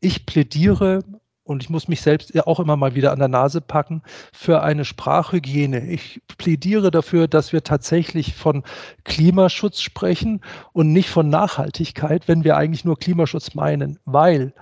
Ich 0.00 0.26
plädiere 0.26 1.04
und 1.50 1.64
ich 1.64 1.70
muss 1.70 1.88
mich 1.88 2.00
selbst 2.00 2.38
auch 2.46 2.60
immer 2.60 2.76
mal 2.76 2.94
wieder 2.94 3.12
an 3.12 3.18
der 3.18 3.28
Nase 3.28 3.60
packen, 3.60 4.02
für 4.32 4.62
eine 4.62 4.84
Sprachhygiene. 4.84 5.90
Ich 5.90 6.22
plädiere 6.38 6.92
dafür, 6.92 7.26
dass 7.26 7.52
wir 7.52 7.64
tatsächlich 7.64 8.34
von 8.34 8.62
Klimaschutz 9.04 9.80
sprechen 9.80 10.42
und 10.72 10.92
nicht 10.92 11.08
von 11.08 11.28
Nachhaltigkeit, 11.28 12.28
wenn 12.28 12.44
wir 12.44 12.56
eigentlich 12.56 12.84
nur 12.84 12.98
Klimaschutz 12.98 13.54
meinen, 13.54 13.98
weil 14.04 14.54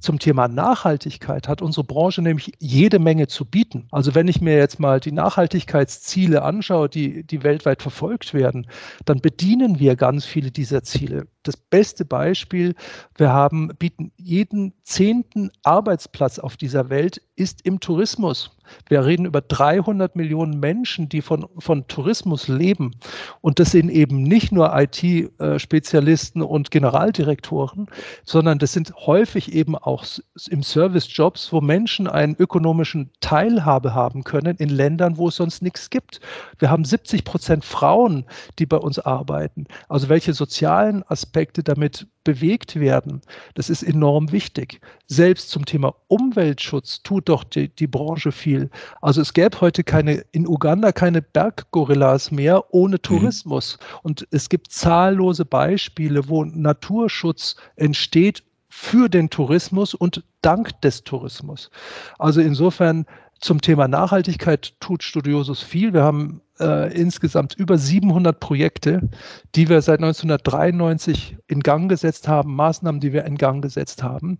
zum 0.00 0.18
Thema 0.18 0.48
Nachhaltigkeit 0.48 1.46
hat 1.46 1.62
unsere 1.62 1.84
Branche 1.84 2.22
nämlich 2.22 2.52
jede 2.58 2.98
Menge 2.98 3.28
zu 3.28 3.44
bieten. 3.44 3.86
Also 3.90 4.14
wenn 4.14 4.28
ich 4.28 4.40
mir 4.40 4.56
jetzt 4.56 4.80
mal 4.80 4.98
die 4.98 5.12
Nachhaltigkeitsziele 5.12 6.42
anschaue, 6.42 6.88
die, 6.88 7.24
die 7.24 7.42
weltweit 7.42 7.82
verfolgt 7.82 8.34
werden, 8.34 8.66
dann 9.04 9.20
bedienen 9.20 9.78
wir 9.78 9.96
ganz 9.96 10.24
viele 10.24 10.50
dieser 10.50 10.82
Ziele. 10.82 11.26
Das 11.42 11.56
beste 11.56 12.04
Beispiel, 12.04 12.74
wir 13.16 13.32
haben, 13.32 13.68
bieten 13.78 14.12
jeden 14.16 14.74
zehnten 14.82 15.50
Arbeitsplatz 15.62 16.38
auf 16.38 16.58
dieser 16.58 16.90
Welt 16.90 17.22
ist 17.34 17.64
im 17.64 17.80
Tourismus. 17.80 18.50
Wir 18.88 19.04
reden 19.04 19.24
über 19.24 19.40
300 19.40 20.14
Millionen 20.14 20.60
Menschen, 20.60 21.08
die 21.08 21.22
von, 21.22 21.46
von 21.58 21.88
Tourismus 21.88 22.46
leben. 22.46 22.92
Und 23.40 23.58
das 23.58 23.72
sind 23.72 23.88
eben 23.88 24.22
nicht 24.22 24.52
nur 24.52 24.70
IT-Spezialisten 24.72 26.42
und 26.42 26.70
Generaldirektoren, 26.70 27.86
sondern 28.24 28.58
das 28.58 28.72
sind 28.72 28.92
häufig 28.94 29.52
eben 29.54 29.74
auch 29.74 30.04
im 30.50 30.62
Service-Jobs, 30.62 31.52
wo 31.52 31.60
Menschen 31.60 32.06
einen 32.06 32.36
ökonomischen 32.38 33.10
Teilhabe 33.20 33.94
haben 33.94 34.22
können 34.22 34.56
in 34.58 34.68
Ländern, 34.68 35.16
wo 35.16 35.28
es 35.28 35.36
sonst 35.36 35.62
nichts 35.62 35.90
gibt. 35.90 36.20
Wir 36.58 36.70
haben 36.70 36.84
70 36.84 37.24
Prozent 37.24 37.64
Frauen, 37.64 38.24
die 38.58 38.66
bei 38.66 38.76
uns 38.76 38.98
arbeiten. 38.98 39.66
Also 39.88 40.08
welche 40.08 40.34
sozialen 40.34 41.02
Aspekte 41.08 41.29
damit 41.62 42.06
bewegt 42.24 42.78
werden. 42.78 43.20
Das 43.54 43.70
ist 43.70 43.82
enorm 43.82 44.32
wichtig. 44.32 44.80
Selbst 45.06 45.50
zum 45.50 45.64
Thema 45.64 45.94
Umweltschutz 46.08 47.02
tut 47.02 47.28
doch 47.28 47.44
die, 47.44 47.68
die 47.68 47.86
Branche 47.86 48.32
viel. 48.32 48.70
Also 49.00 49.20
es 49.20 49.32
gäbe 49.32 49.60
heute 49.60 49.84
keine, 49.84 50.24
in 50.32 50.46
Uganda 50.46 50.92
keine 50.92 51.22
Berggorillas 51.22 52.30
mehr 52.30 52.74
ohne 52.74 52.96
mhm. 52.96 53.02
Tourismus. 53.02 53.78
Mhm. 53.78 53.98
Und 54.02 54.28
es 54.30 54.48
gibt 54.48 54.72
zahllose 54.72 55.44
Beispiele, 55.44 56.28
wo 56.28 56.44
Naturschutz 56.44 57.56
entsteht 57.76 58.42
für 58.68 59.08
den 59.08 59.30
Tourismus 59.30 59.94
und 59.94 60.22
dank 60.42 60.80
des 60.82 61.04
Tourismus. 61.04 61.70
Also 62.18 62.40
insofern 62.40 63.04
zum 63.40 63.60
Thema 63.60 63.88
Nachhaltigkeit 63.88 64.74
tut 64.80 65.02
Studiosus 65.02 65.62
viel. 65.62 65.92
Wir 65.92 66.02
haben 66.02 66.42
äh, 66.60 66.94
insgesamt 66.94 67.54
über 67.54 67.78
700 67.78 68.38
Projekte, 68.38 69.08
die 69.54 69.68
wir 69.68 69.80
seit 69.80 70.00
1993 70.00 71.38
in 71.46 71.60
Gang 71.60 71.88
gesetzt 71.88 72.28
haben, 72.28 72.54
Maßnahmen, 72.54 73.00
die 73.00 73.12
wir 73.12 73.24
in 73.24 73.36
Gang 73.36 73.62
gesetzt 73.62 74.02
haben. 74.02 74.38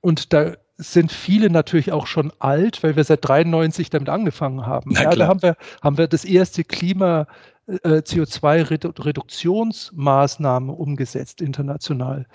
Und 0.00 0.32
da 0.32 0.52
sind 0.78 1.10
viele 1.10 1.50
natürlich 1.50 1.90
auch 1.90 2.06
schon 2.06 2.32
alt, 2.38 2.82
weil 2.82 2.96
wir 2.96 3.04
seit 3.04 3.26
93 3.26 3.90
damit 3.90 4.08
angefangen 4.08 4.66
haben. 4.66 4.92
Ja, 4.92 5.10
da 5.10 5.26
haben 5.26 5.42
wir, 5.42 5.56
haben 5.82 5.98
wir 5.98 6.06
das 6.06 6.24
erste 6.24 6.64
Klima 6.64 7.26
äh, 7.66 7.98
CO2-Reduktionsmaßnahmen 7.98 10.70
umgesetzt 10.70 11.40
international. 11.40 12.26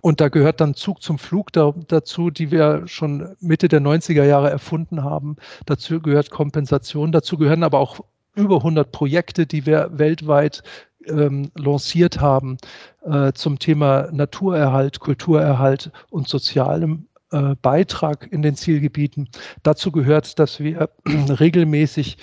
Und 0.00 0.20
da 0.20 0.28
gehört 0.28 0.60
dann 0.60 0.74
Zug 0.74 1.00
zum 1.02 1.18
Flug 1.18 1.52
da, 1.52 1.72
dazu, 1.88 2.30
die 2.30 2.50
wir 2.50 2.82
schon 2.86 3.34
Mitte 3.40 3.68
der 3.68 3.80
90er 3.80 4.24
Jahre 4.24 4.50
erfunden 4.50 5.02
haben. 5.02 5.36
Dazu 5.66 6.00
gehört 6.00 6.30
Kompensation, 6.30 7.12
dazu 7.12 7.38
gehören 7.38 7.62
aber 7.62 7.78
auch 7.78 8.00
über 8.34 8.56
100 8.56 8.92
Projekte, 8.92 9.46
die 9.46 9.64
wir 9.64 9.88
weltweit 9.92 10.62
ähm, 11.06 11.50
lanciert 11.56 12.20
haben 12.20 12.58
äh, 13.04 13.32
zum 13.32 13.58
Thema 13.58 14.10
Naturerhalt, 14.12 15.00
Kulturerhalt 15.00 15.90
und 16.10 16.28
sozialem 16.28 17.06
äh, 17.34 17.56
Beitrag 17.60 18.30
in 18.30 18.42
den 18.42 18.54
Zielgebieten. 18.54 19.28
Dazu 19.64 19.90
gehört, 19.90 20.38
dass 20.38 20.60
wir 20.60 20.88
regelmäßig 21.04 22.16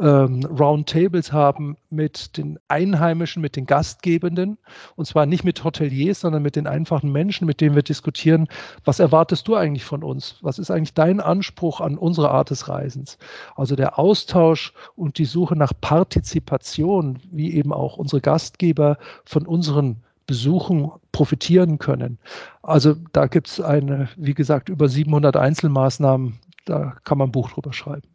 ähm, 0.00 0.44
Roundtables 0.44 1.32
haben 1.32 1.76
mit 1.88 2.36
den 2.36 2.58
Einheimischen, 2.66 3.40
mit 3.40 3.54
den 3.54 3.66
Gastgebenden. 3.66 4.58
Und 4.96 5.04
zwar 5.06 5.24
nicht 5.24 5.44
mit 5.44 5.62
Hoteliers, 5.62 6.20
sondern 6.20 6.42
mit 6.42 6.56
den 6.56 6.66
einfachen 6.66 7.12
Menschen, 7.12 7.46
mit 7.46 7.60
denen 7.60 7.76
wir 7.76 7.84
diskutieren, 7.84 8.48
was 8.84 8.98
erwartest 8.98 9.46
du 9.46 9.54
eigentlich 9.54 9.84
von 9.84 10.02
uns? 10.02 10.36
Was 10.42 10.58
ist 10.58 10.72
eigentlich 10.72 10.94
dein 10.94 11.20
Anspruch 11.20 11.80
an 11.80 11.96
unsere 11.96 12.32
Art 12.32 12.50
des 12.50 12.68
Reisens? 12.68 13.18
Also 13.54 13.76
der 13.76 14.00
Austausch 14.00 14.72
und 14.96 15.18
die 15.18 15.24
Suche 15.24 15.54
nach 15.54 15.72
Partizipation, 15.80 17.20
wie 17.30 17.54
eben 17.54 17.72
auch 17.72 17.96
unsere 17.96 18.20
Gastgeber 18.20 18.98
von 19.24 19.46
unseren 19.46 20.02
Besuchen 20.26 20.90
profitieren 21.12 21.78
können. 21.78 22.18
Also 22.62 22.94
da 23.12 23.26
gibt 23.26 23.48
es 23.48 23.60
eine, 23.60 24.08
wie 24.16 24.34
gesagt, 24.34 24.68
über 24.68 24.88
700 24.88 25.36
Einzelmaßnahmen. 25.36 26.38
Da 26.64 26.96
kann 27.04 27.18
man 27.18 27.28
ein 27.28 27.32
Buch 27.32 27.50
drüber 27.50 27.72
schreiben. 27.72 28.08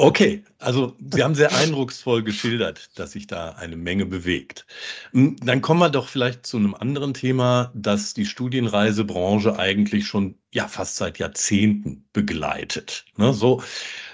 Okay, 0.00 0.44
also 0.60 0.94
Sie 1.10 1.24
haben 1.24 1.34
sehr 1.34 1.52
eindrucksvoll 1.56 2.22
geschildert, 2.22 2.90
dass 2.96 3.12
sich 3.12 3.26
da 3.26 3.50
eine 3.58 3.74
Menge 3.74 4.06
bewegt. 4.06 4.64
Hm, 5.10 5.36
dann 5.42 5.60
kommen 5.60 5.80
wir 5.80 5.90
doch 5.90 6.08
vielleicht 6.08 6.46
zu 6.46 6.56
einem 6.56 6.76
anderen 6.76 7.14
Thema, 7.14 7.72
das 7.74 8.14
die 8.14 8.24
Studienreisebranche 8.24 9.58
eigentlich 9.58 10.06
schon 10.06 10.36
ja 10.52 10.68
fast 10.68 10.96
seit 10.96 11.18
Jahrzehnten 11.18 12.04
begleitet. 12.12 13.06
Ne, 13.16 13.32
so, 13.32 13.60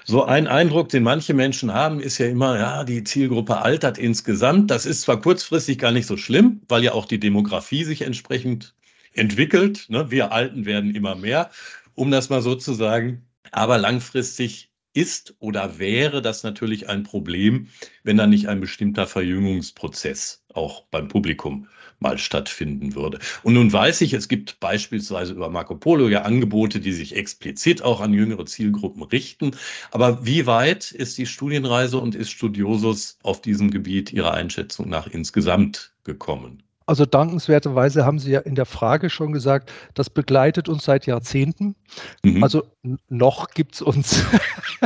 so 0.05 0.23
ein 0.23 0.47
Eindruck, 0.47 0.89
den 0.89 1.03
manche 1.03 1.35
Menschen 1.35 1.71
haben, 1.71 1.99
ist 1.99 2.17
ja 2.17 2.25
immer, 2.25 2.57
ja, 2.57 2.83
die 2.83 3.03
Zielgruppe 3.03 3.57
altert 3.57 3.99
insgesamt. 3.99 4.71
Das 4.71 4.87
ist 4.87 5.01
zwar 5.01 5.21
kurzfristig 5.21 5.77
gar 5.77 5.91
nicht 5.91 6.07
so 6.07 6.17
schlimm, 6.17 6.61
weil 6.67 6.83
ja 6.83 6.93
auch 6.93 7.05
die 7.05 7.19
Demografie 7.19 7.83
sich 7.83 8.01
entsprechend 8.01 8.73
entwickelt. 9.13 9.85
Ne? 9.89 10.09
Wir 10.09 10.31
Alten 10.31 10.65
werden 10.65 10.95
immer 10.95 11.13
mehr, 11.13 11.51
um 11.93 12.09
das 12.09 12.29
mal 12.29 12.41
so 12.41 12.55
zu 12.55 12.73
sagen. 12.73 13.27
Aber 13.51 13.77
langfristig 13.77 14.71
ist 14.95 15.35
oder 15.39 15.77
wäre 15.77 16.21
das 16.21 16.43
natürlich 16.43 16.89
ein 16.89 17.03
Problem, 17.03 17.67
wenn 18.03 18.17
da 18.17 18.27
nicht 18.27 18.47
ein 18.47 18.61
bestimmter 18.61 19.07
Verjüngungsprozess 19.07 20.43
auch 20.53 20.85
beim 20.89 21.07
Publikum 21.07 21.67
mal 21.99 22.17
stattfinden 22.17 22.95
würde. 22.95 23.19
Und 23.43 23.53
nun 23.53 23.71
weiß 23.71 24.01
ich, 24.01 24.13
es 24.13 24.27
gibt 24.27 24.59
beispielsweise 24.59 25.33
über 25.33 25.49
Marco 25.49 25.75
Polo 25.75 26.09
ja 26.09 26.23
Angebote, 26.23 26.79
die 26.79 26.91
sich 26.91 27.15
explizit 27.15 27.81
auch 27.81 28.01
an 28.01 28.13
jüngere 28.13 28.45
Zielgruppen 28.45 29.03
richten. 29.03 29.51
Aber 29.91 30.25
wie 30.25 30.45
weit 30.45 30.91
ist 30.91 31.17
die 31.17 31.25
Studienreise 31.25 31.97
und 31.97 32.15
ist 32.15 32.31
Studiosus 32.31 33.17
auf 33.23 33.41
diesem 33.41 33.71
Gebiet 33.71 34.11
Ihrer 34.13 34.33
Einschätzung 34.33 34.89
nach 34.89 35.07
insgesamt 35.07 35.93
gekommen? 36.03 36.64
Also 36.85 37.05
dankenswerterweise 37.05 38.05
haben 38.05 38.19
Sie 38.19 38.31
ja 38.31 38.39
in 38.41 38.55
der 38.55 38.65
Frage 38.65 39.09
schon 39.09 39.31
gesagt, 39.31 39.71
das 39.95 40.09
begleitet 40.09 40.69
uns 40.69 40.85
seit 40.85 41.07
Jahrzehnten. 41.07 41.75
Mhm. 42.23 42.43
Also 42.43 42.63
noch 43.09 43.49
gibt 43.49 43.75
es 43.75 43.81
uns. 43.81 44.23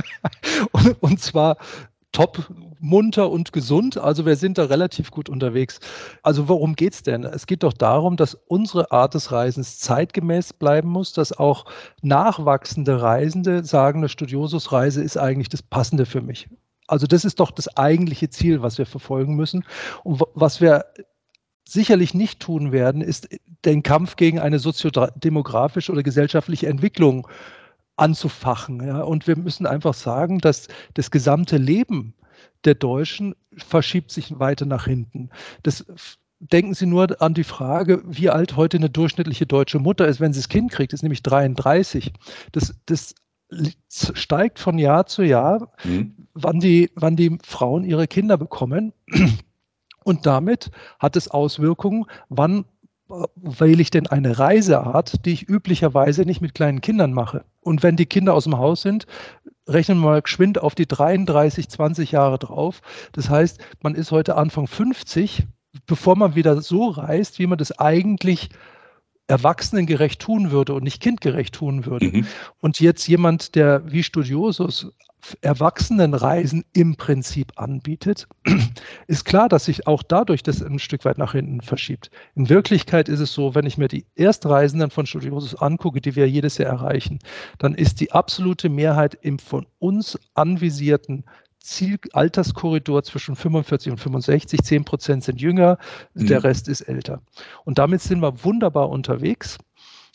und, 0.72 1.04
und 1.04 1.20
zwar 1.20 1.58
top 2.12 2.50
munter 2.80 3.30
und 3.30 3.54
gesund. 3.54 3.98
Also 3.98 4.26
wir 4.26 4.36
sind 4.36 4.58
da 4.58 4.66
relativ 4.66 5.12
gut 5.12 5.30
unterwegs. 5.30 5.80
Also 6.24 6.48
worum 6.48 6.76
geht 6.76 6.94
es 6.94 7.04
denn? 7.04 7.24
Es 7.24 7.46
geht 7.46 7.64
doch 7.64 7.74
darum, 7.74 8.18
dass 8.18 8.36
unsere 8.48 8.92
Art 8.92 9.14
des 9.14 9.32
Reisens 9.32 9.80
zeitgemäß 9.80 10.54
bleiben 10.54 10.90
muss, 10.90 11.14
dass 11.14 11.38
auch 11.38 11.66
nachwachsende 12.02 13.02
Reisende 13.02 13.64
sagen, 13.64 14.00
eine 14.00 14.10
Studiosus-Reise 14.10 15.04
ist 15.04 15.18
eigentlich 15.18 15.50
das 15.50 15.62
Passende 15.62 16.06
für 16.06 16.22
mich. 16.22 16.48
Also 16.88 17.06
das 17.06 17.26
ist 17.26 17.40
doch 17.40 17.52
das 17.52 17.78
eigentliche 17.78 18.30
Ziel, 18.30 18.64
was 18.64 18.78
wir 18.80 18.86
verfolgen 18.86 19.36
müssen. 19.36 19.64
Und 20.04 20.22
was 20.34 20.60
wir 20.62 20.86
sicherlich 21.72 22.14
nicht 22.14 22.40
tun 22.40 22.72
werden, 22.72 23.02
ist 23.02 23.30
den 23.66 23.84
Kampf 23.84 24.16
gegen 24.16 24.40
eine 24.40 24.60
soziodemografische 24.60 25.92
oder 25.92 26.04
gesellschaftliche 26.04 26.68
Entwicklung 26.68 27.28
anzufachen. 27.96 28.86
Ja. 28.86 29.02
Und 29.02 29.28
wir 29.28 29.38
müssen 29.38 29.66
einfach 29.66 29.94
sagen, 29.94 30.40
dass 30.40 30.68
das 30.94 31.12
gesamte 31.12 31.58
Leben 31.58 32.14
der 32.66 32.76
Deutschen 32.76 33.36
verschiebt 33.58 34.12
sich 34.12 34.40
weiter 34.40 34.66
nach 34.66 34.86
hinten. 34.86 35.30
Das 35.64 35.86
denken 36.40 36.74
Sie 36.74 36.86
nur 36.86 37.22
an 37.22 37.34
die 37.34 37.44
Frage, 37.44 38.02
wie 38.06 38.30
alt 38.30 38.56
heute 38.56 38.78
eine 38.78 38.90
durchschnittliche 38.90 39.46
deutsche 39.46 39.80
Mutter 39.80 40.08
ist, 40.08 40.20
wenn 40.20 40.34
sie 40.34 40.40
das 40.40 40.50
Kind 40.50 40.72
kriegt, 40.72 40.94
ist 40.94 41.04
nämlich 41.04 41.22
33. 41.24 42.14
Das, 42.54 42.74
das 42.86 43.16
steigt 43.92 44.60
von 44.60 44.78
Jahr 44.78 45.06
zu 45.06 45.24
Jahr, 45.24 45.72
mhm. 45.84 46.16
wann, 46.34 46.60
die, 46.60 46.92
wann 46.96 47.16
die 47.16 47.38
Frauen 47.44 47.84
ihre 47.84 48.08
Kinder 48.08 48.38
bekommen. 48.38 48.94
Und 50.10 50.26
damit 50.26 50.72
hat 50.98 51.16
es 51.16 51.28
Auswirkungen, 51.28 52.06
wann 52.30 52.66
äh, 53.12 53.26
wähle 53.36 53.80
ich 53.80 53.92
denn 53.92 54.08
eine 54.08 54.40
Reiseart, 54.40 55.24
die 55.24 55.34
ich 55.34 55.48
üblicherweise 55.48 56.24
nicht 56.24 56.42
mit 56.42 56.56
kleinen 56.56 56.82
Kindern 56.82 57.14
mache. 57.14 57.46
Und 57.62 57.84
wenn 57.84 57.96
die 57.96 58.08
Kinder 58.08 58.34
aus 58.34 58.46
dem 58.46 58.58
Haus 58.58 58.82
sind, 58.82 59.06
rechnen 59.68 60.00
wir 60.00 60.10
mal 60.10 60.22
geschwind 60.24 60.60
auf 60.60 60.74
die 60.74 60.88
33, 60.88 61.70
20 61.70 62.12
Jahre 62.12 62.40
drauf. 62.40 62.82
Das 63.12 63.30
heißt, 63.30 63.60
man 63.84 63.94
ist 63.94 64.10
heute 64.10 64.36
Anfang 64.36 64.66
50, 64.66 65.46
bevor 65.86 66.18
man 66.18 66.34
wieder 66.34 66.60
so 66.60 66.88
reist, 66.88 67.38
wie 67.38 67.46
man 67.46 67.60
das 67.60 67.78
eigentlich 67.78 68.50
erwachsenengerecht 69.30 70.20
tun 70.20 70.52
würde 70.52 70.74
und 70.74 70.84
nicht 70.84 71.02
kindgerecht 71.02 71.54
tun 71.54 71.86
würde. 71.86 72.08
Mhm. 72.08 72.28
Und 72.60 72.80
jetzt 72.80 73.08
jemand, 73.08 73.56
der 73.56 73.90
wie 73.92 74.04
Studiosus 74.04 74.92
Erwachsenenreisen 75.42 76.64
im 76.74 76.96
Prinzip 76.96 77.52
anbietet, 77.58 78.28
ist 79.08 79.26
klar, 79.26 79.50
dass 79.50 79.66
sich 79.66 79.86
auch 79.86 80.02
dadurch 80.02 80.44
das 80.44 80.64
ein 80.64 80.80
Stück 80.80 81.06
weit 81.06 81.18
nach 81.18 81.34
hinten 81.34 81.62
verschiebt. 81.62 82.10
In 82.36 82.50
Wirklichkeit 82.50 83.10
ist 83.10 83.20
es 83.20 83.34
so, 83.34 83.54
wenn 83.54 83.66
ich 83.66 83.78
mir 83.78 83.90
die 83.90 84.06
Erstreisenden 84.16 84.90
von 84.90 85.06
Studiosus 85.06 85.56
angucke, 85.56 86.02
die 86.02 86.16
wir 86.16 86.28
jedes 86.28 86.58
Jahr 86.58 86.70
erreichen, 86.70 87.20
dann 87.60 87.76
ist 87.76 88.00
die 88.00 88.12
absolute 88.14 88.70
Mehrheit 88.70 89.18
im 89.22 89.40
von 89.40 89.68
uns 89.78 90.18
anvisierten 90.34 91.26
Zielalterskorridor 91.70 93.04
zwischen 93.04 93.36
45 93.36 93.92
und 93.92 93.98
65. 93.98 94.62
10 94.62 94.86
Prozent 94.86 95.24
sind 95.24 95.42
jünger, 95.42 95.78
mhm. 96.14 96.28
der 96.28 96.44
Rest 96.44 96.68
ist 96.68 96.82
älter. 96.82 97.22
Und 97.66 97.78
damit 97.78 98.02
sind 98.02 98.22
wir 98.22 98.44
wunderbar 98.44 98.90
unterwegs. 98.90 99.58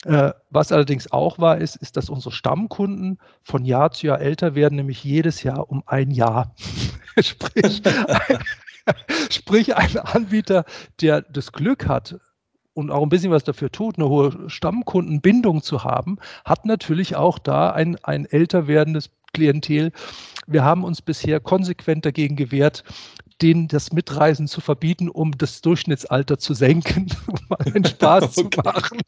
Äh, 0.03 0.33
was 0.51 0.71
allerdings 0.71 1.11
auch 1.11 1.39
wahr 1.39 1.57
ist, 1.57 1.77
ist, 1.77 1.97
dass 1.97 2.09
unsere 2.09 2.31
Stammkunden 2.31 3.17
von 3.41 3.65
Jahr 3.65 3.91
zu 3.91 4.07
Jahr 4.07 4.19
älter 4.21 4.53
werden, 4.53 4.75
nämlich 4.75 5.03
jedes 5.03 5.41
Jahr 5.43 5.69
um 5.69 5.81
ein 5.87 6.11
Jahr. 6.11 6.53
sprich, 7.19 7.81
ein, 7.85 8.39
sprich, 9.31 9.75
ein 9.75 9.97
Anbieter, 9.97 10.65
der 11.01 11.21
das 11.21 11.51
Glück 11.51 11.87
hat, 11.87 12.19
und 12.75 12.91
auch 12.91 13.01
ein 13.01 13.09
bisschen 13.09 13.31
was 13.31 13.45
dafür 13.45 13.71
tut, 13.71 13.97
eine 13.97 14.09
hohe 14.09 14.49
Stammkundenbindung 14.49 15.63
zu 15.63 15.85
haben, 15.85 16.17
hat 16.43 16.65
natürlich 16.65 17.15
auch 17.15 17.39
da 17.39 17.71
ein, 17.71 17.97
ein 18.03 18.25
älter 18.25 18.67
werdendes 18.67 19.09
Klientel. 19.35 19.91
Wir 20.47 20.63
haben 20.63 20.83
uns 20.83 21.01
bisher 21.01 21.39
konsequent 21.39 22.05
dagegen 22.05 22.35
gewehrt, 22.35 22.83
denen 23.41 23.67
das 23.67 23.91
Mitreisen 23.91 24.47
zu 24.47 24.61
verbieten, 24.61 25.09
um 25.09 25.37
das 25.37 25.61
Durchschnittsalter 25.61 26.39
zu 26.39 26.53
senken, 26.53 27.07
um 27.27 27.37
mal 27.49 27.59
einen 27.65 27.85
Spaß 27.85 28.37
okay. 28.37 28.49
zu 28.49 28.61
machen. 28.63 28.99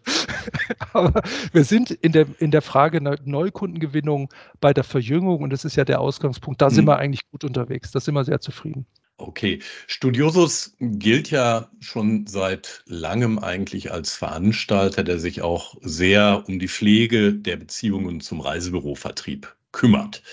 Aber 0.91 1.21
wir 1.53 1.63
sind 1.63 1.91
in 1.91 2.11
der, 2.11 2.27
in 2.39 2.51
der 2.51 2.61
Frage 2.61 3.01
Neukundengewinnung 3.01 4.33
bei 4.59 4.73
der 4.73 4.83
Verjüngung 4.83 5.41
und 5.41 5.51
das 5.51 5.63
ist 5.63 5.77
ja 5.77 5.85
der 5.85 6.01
Ausgangspunkt. 6.01 6.61
Da 6.61 6.69
mhm. 6.69 6.73
sind 6.73 6.87
wir 6.87 6.97
eigentlich 6.97 7.21
gut 7.31 7.43
unterwegs. 7.43 7.91
Da 7.91 7.99
sind 7.99 8.15
wir 8.15 8.25
sehr 8.25 8.41
zufrieden. 8.41 8.85
Okay, 9.19 9.59
Studiosus 9.87 10.75
gilt 10.79 11.31
ja 11.31 11.71
schon 11.79 12.27
seit 12.27 12.83
langem 12.85 13.39
eigentlich 13.39 13.91
als 13.91 14.13
Veranstalter, 14.13 15.03
der 15.03 15.17
sich 15.17 15.41
auch 15.41 15.75
sehr 15.81 16.43
um 16.47 16.59
die 16.59 16.67
Pflege 16.67 17.33
der 17.33 17.57
Beziehungen 17.57 18.21
zum 18.21 18.41
Reisebürovertrieb 18.41 19.56
kümmert. 19.77 20.23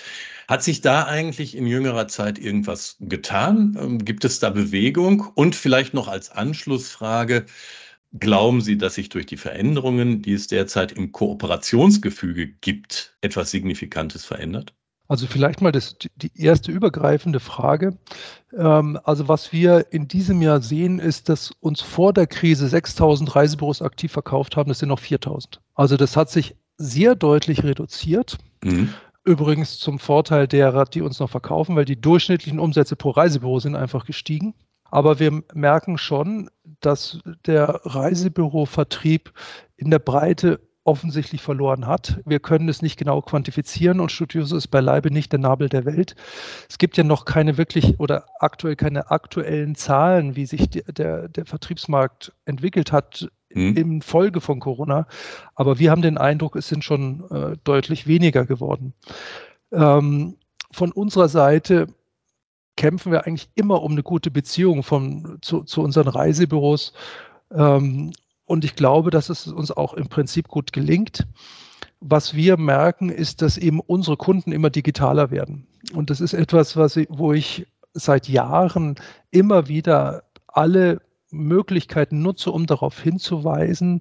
Hat 0.48 0.62
sich 0.62 0.80
da 0.80 1.04
eigentlich 1.04 1.56
in 1.56 1.66
jüngerer 1.66 2.08
Zeit 2.08 2.38
irgendwas 2.38 2.96
getan? 3.00 3.76
Ähm, 3.80 4.04
gibt 4.04 4.24
es 4.24 4.40
da 4.40 4.50
Bewegung? 4.50 5.26
Und 5.34 5.54
vielleicht 5.54 5.94
noch 5.94 6.08
als 6.08 6.30
Anschlussfrage, 6.30 7.46
glauben 8.18 8.60
Sie, 8.60 8.76
dass 8.76 8.94
sich 8.94 9.08
durch 9.08 9.26
die 9.26 9.36
Veränderungen, 9.36 10.22
die 10.22 10.32
es 10.32 10.46
derzeit 10.46 10.92
im 10.92 11.12
Kooperationsgefüge 11.12 12.48
gibt, 12.48 13.16
etwas 13.20 13.50
Signifikantes 13.50 14.24
verändert? 14.24 14.74
Also 15.08 15.26
vielleicht 15.26 15.60
mal 15.60 15.72
das, 15.72 15.96
die 16.16 16.32
erste 16.34 16.72
übergreifende 16.72 17.40
Frage. 17.40 17.98
Ähm, 18.56 18.98
also 19.04 19.28
was 19.28 19.52
wir 19.52 19.92
in 19.92 20.08
diesem 20.08 20.40
Jahr 20.40 20.62
sehen, 20.62 20.98
ist, 20.98 21.28
dass 21.28 21.52
uns 21.60 21.82
vor 21.82 22.12
der 22.14 22.26
Krise 22.26 22.68
6000 22.68 23.36
Reisebüros 23.36 23.82
aktiv 23.82 24.12
verkauft 24.12 24.56
haben. 24.56 24.68
Das 24.68 24.78
sind 24.78 24.88
noch 24.88 25.00
4000. 25.00 25.60
Also 25.74 25.96
das 25.96 26.16
hat 26.16 26.30
sich 26.30 26.56
sehr 26.78 27.14
deutlich 27.14 27.62
reduziert. 27.62 28.38
Mhm. 28.62 28.94
Übrigens 29.24 29.78
zum 29.78 29.98
Vorteil 29.98 30.46
derer, 30.46 30.84
die 30.84 31.00
uns 31.00 31.18
noch 31.18 31.30
verkaufen, 31.30 31.76
weil 31.76 31.86
die 31.86 32.00
durchschnittlichen 32.00 32.58
Umsätze 32.58 32.94
pro 32.94 33.10
Reisebüro 33.10 33.58
sind 33.58 33.74
einfach 33.74 34.04
gestiegen. 34.04 34.54
Aber 34.90 35.18
wir 35.18 35.42
merken 35.54 35.98
schon, 35.98 36.50
dass 36.80 37.20
der 37.46 37.80
Reisebürovertrieb 37.84 39.32
in 39.76 39.90
der 39.90 39.98
Breite 39.98 40.60
offensichtlich 40.84 41.40
verloren 41.40 41.86
hat. 41.86 42.20
Wir 42.26 42.38
können 42.38 42.68
es 42.68 42.82
nicht 42.82 42.98
genau 42.98 43.22
quantifizieren 43.22 44.00
und 44.00 44.12
Studioso 44.12 44.56
ist 44.56 44.68
beileibe 44.68 45.10
nicht 45.10 45.32
der 45.32 45.40
Nabel 45.40 45.68
der 45.68 45.86
Welt. 45.86 46.14
Es 46.68 46.76
gibt 46.76 46.98
ja 46.98 47.04
noch 47.04 47.24
keine 47.24 47.56
wirklich 47.56 47.98
oder 47.98 48.26
aktuell 48.38 48.76
keine 48.76 49.10
aktuellen 49.10 49.74
Zahlen, 49.74 50.36
wie 50.36 50.44
sich 50.44 50.68
die, 50.68 50.82
der, 50.82 51.28
der 51.28 51.46
Vertriebsmarkt 51.46 52.32
entwickelt 52.44 52.92
hat 52.92 53.28
hm. 53.54 53.76
in 53.76 54.02
Folge 54.02 54.40
von 54.40 54.60
Corona. 54.60 55.06
Aber 55.54 55.78
wir 55.78 55.90
haben 55.90 56.02
den 56.02 56.18
Eindruck, 56.18 56.56
es 56.56 56.68
sind 56.68 56.84
schon 56.84 57.24
äh, 57.30 57.56
deutlich 57.64 58.06
weniger 58.06 58.44
geworden. 58.44 58.94
Ähm, 59.72 60.36
von 60.70 60.92
unserer 60.92 61.28
Seite 61.28 61.86
kämpfen 62.76 63.12
wir 63.12 63.26
eigentlich 63.26 63.48
immer 63.54 63.82
um 63.82 63.92
eine 63.92 64.02
gute 64.02 64.30
Beziehung 64.30 64.82
von, 64.82 65.38
zu, 65.40 65.62
zu 65.62 65.82
unseren 65.82 66.08
Reisebüros. 66.08 66.92
Ähm, 67.52 68.12
und 68.46 68.64
ich 68.64 68.76
glaube, 68.76 69.10
dass 69.10 69.30
es 69.30 69.46
uns 69.46 69.70
auch 69.70 69.94
im 69.94 70.08
Prinzip 70.08 70.48
gut 70.48 70.72
gelingt. 70.72 71.26
Was 72.00 72.34
wir 72.34 72.58
merken, 72.58 73.08
ist, 73.08 73.40
dass 73.40 73.56
eben 73.56 73.80
unsere 73.80 74.16
Kunden 74.16 74.52
immer 74.52 74.70
digitaler 74.70 75.30
werden. 75.30 75.66
Und 75.94 76.10
das 76.10 76.20
ist 76.20 76.34
etwas, 76.34 76.76
was 76.76 76.96
ich, 76.96 77.08
wo 77.10 77.32
ich 77.32 77.66
seit 77.94 78.28
Jahren 78.28 78.96
immer 79.30 79.68
wieder 79.68 80.24
alle 80.48 81.00
Möglichkeiten 81.34 82.22
nutze, 82.22 82.50
um 82.50 82.66
darauf 82.66 83.00
hinzuweisen, 83.00 84.00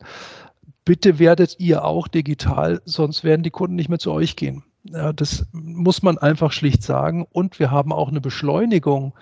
bitte 0.86 1.20
werdet 1.20 1.60
ihr 1.60 1.86
auch 1.86 2.08
digital, 2.08 2.82
sonst 2.86 3.24
werden 3.24 3.44
die 3.44 3.52
Kunden 3.52 3.76
nicht 3.76 3.90
mehr 3.90 4.00
zu 4.00 4.12
euch 4.12 4.36
gehen. 4.36 4.64
Ja, 4.84 5.14
das 5.14 5.46
muss 5.54 6.04
man 6.04 6.18
einfach 6.18 6.52
schlicht 6.52 6.84
sagen. 6.84 7.26
Und 7.32 7.60
wir 7.60 7.72
haben 7.72 7.94
auch 7.94 8.10
eine 8.10 8.22
Beschleunigung 8.22 9.14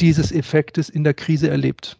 dieses 0.00 0.32
Effektes 0.32 0.88
in 0.88 1.04
der 1.04 1.14
Krise 1.14 1.50
erlebt. 1.50 1.98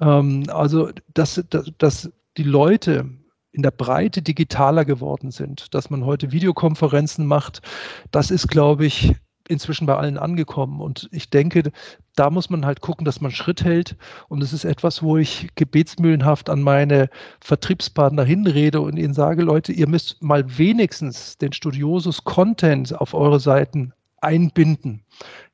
Ähm, 0.00 0.44
also, 0.48 0.90
dass, 1.14 1.42
dass, 1.48 1.72
dass 1.78 2.10
die 2.36 2.42
Leute 2.42 3.08
in 3.52 3.62
der 3.62 3.70
Breite 3.70 4.20
digitaler 4.20 4.84
geworden 4.84 5.30
sind, 5.30 5.72
dass 5.74 5.88
man 5.88 6.04
heute 6.04 6.30
Videokonferenzen 6.32 7.26
macht, 7.26 7.62
das 8.10 8.30
ist, 8.30 8.48
glaube 8.48 8.84
ich, 8.84 9.14
inzwischen 9.48 9.86
bei 9.86 9.96
allen 9.96 10.18
angekommen. 10.18 10.80
Und 10.80 11.08
ich 11.12 11.30
denke, 11.30 11.70
da 12.14 12.30
muss 12.30 12.50
man 12.50 12.66
halt 12.66 12.80
gucken, 12.80 13.04
dass 13.04 13.20
man 13.20 13.30
Schritt 13.30 13.64
hält. 13.64 13.96
Und 14.28 14.42
es 14.42 14.52
ist 14.52 14.64
etwas, 14.64 15.02
wo 15.02 15.16
ich 15.16 15.48
gebetsmühlenhaft 15.54 16.50
an 16.50 16.62
meine 16.62 17.08
Vertriebspartner 17.40 18.24
hinrede 18.24 18.80
und 18.80 18.96
ihnen 18.96 19.14
sage, 19.14 19.42
Leute, 19.42 19.72
ihr 19.72 19.88
müsst 19.88 20.22
mal 20.22 20.58
wenigstens 20.58 21.38
den 21.38 21.52
Studiosus 21.52 22.24
Content 22.24 22.98
auf 22.98 23.14
eure 23.14 23.40
Seiten 23.40 23.92
einbinden. 24.20 25.02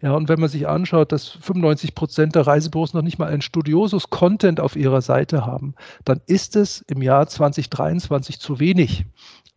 Ja, 0.01 0.15
und 0.15 0.29
wenn 0.29 0.41
man 0.41 0.49
sich 0.49 0.67
anschaut, 0.67 1.13
dass 1.13 1.29
95 1.29 1.95
Prozent 1.95 2.35
der 2.35 2.47
Reisebüros 2.47 2.95
noch 2.95 3.03
nicht 3.03 3.19
mal 3.19 3.29
ein 3.29 3.43
Studiosus 3.43 4.11
Content 4.11 4.61
auf 4.61 4.77
ihrer 4.77 5.03
Seite 5.03 5.45
haben, 5.45 5.75
dann 6.05 6.21
ist 6.27 6.57
es 6.57 6.81
im 6.83 7.03
Jahr 7.03 7.27
2023 7.27 8.41
zu 8.41 8.61
wenig. 8.61 9.05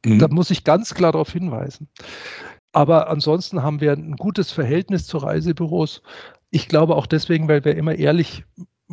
Mhm. 0.05 0.19
Da 0.19 0.27
muss 0.27 0.51
ich 0.51 0.63
ganz 0.63 0.93
klar 0.93 1.11
darauf 1.11 1.31
hinweisen. 1.31 1.87
Aber 2.75 3.09
ansonsten 3.09 3.63
haben 3.63 3.79
wir 3.79 3.93
ein 3.93 4.17
gutes 4.17 4.51
Verhältnis 4.51 5.07
zu 5.07 5.17
Reisebüros. 5.17 6.01
Ich 6.49 6.67
glaube 6.67 6.97
auch 6.97 7.05
deswegen, 7.05 7.47
weil 7.47 7.63
wir 7.63 7.77
immer 7.77 7.95
ehrlich 7.95 8.43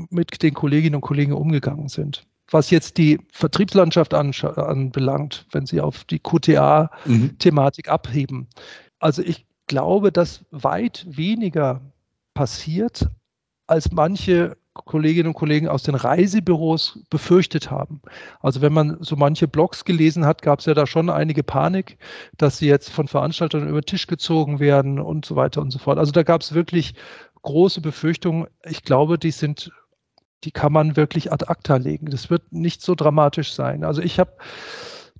mit 0.08 0.40
den 0.40 0.54
Kolleginnen 0.54 0.94
und 0.94 1.00
Kollegen 1.00 1.32
umgegangen 1.32 1.88
sind. 1.88 2.24
Was 2.48 2.70
jetzt 2.70 2.96
die 2.96 3.18
Vertriebslandschaft 3.32 4.14
anbelangt, 4.14 5.46
wenn 5.50 5.66
Sie 5.66 5.80
auf 5.80 6.04
die 6.04 6.20
QTA-Thematik 6.20 7.86
mhm. 7.88 7.92
abheben. 7.92 8.46
Also 9.00 9.20
ich 9.20 9.46
glaube, 9.66 10.12
dass 10.12 10.44
weit 10.52 11.04
weniger 11.08 11.80
passiert, 12.34 13.08
als 13.66 13.90
manche 13.90 14.56
Kolleginnen 14.74 15.28
und 15.28 15.34
Kollegen 15.34 15.68
aus 15.68 15.82
den 15.82 15.94
Reisebüros 15.94 17.00
befürchtet 17.10 17.70
haben. 17.70 18.00
Also 18.40 18.62
wenn 18.62 18.72
man 18.72 18.96
so 19.00 19.16
manche 19.16 19.46
Blogs 19.46 19.84
gelesen 19.84 20.24
hat, 20.24 20.40
gab 20.40 20.60
es 20.60 20.66
ja 20.66 20.74
da 20.74 20.86
schon 20.86 21.10
einige 21.10 21.42
Panik, 21.42 21.98
dass 22.38 22.58
sie 22.58 22.68
jetzt 22.68 22.90
von 22.90 23.06
Veranstaltern 23.06 23.68
über 23.68 23.82
den 23.82 23.86
Tisch 23.86 24.06
gezogen 24.06 24.60
werden 24.60 24.98
und 24.98 25.26
so 25.26 25.36
weiter 25.36 25.60
und 25.60 25.70
so 25.70 25.78
fort. 25.78 25.98
Also 25.98 26.12
da 26.12 26.22
gab 26.22 26.40
es 26.40 26.54
wirklich 26.54 26.94
große 27.42 27.82
Befürchtungen. 27.82 28.46
Ich 28.64 28.82
glaube, 28.82 29.18
die 29.18 29.30
sind, 29.30 29.70
die 30.44 30.52
kann 30.52 30.72
man 30.72 30.96
wirklich 30.96 31.32
ad 31.32 31.44
acta 31.48 31.76
legen. 31.76 32.06
Das 32.06 32.30
wird 32.30 32.52
nicht 32.52 32.80
so 32.80 32.94
dramatisch 32.94 33.52
sein. 33.52 33.84
Also 33.84 34.00
ich 34.00 34.18
habe 34.18 34.32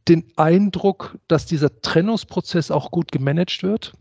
den 0.08 0.24
Eindruck, 0.36 1.18
dass 1.28 1.46
dieser 1.46 1.80
Trennungsprozess 1.82 2.70
auch 2.70 2.90
gut 2.90 3.12
gemanagt 3.12 3.62
wird. 3.62 3.92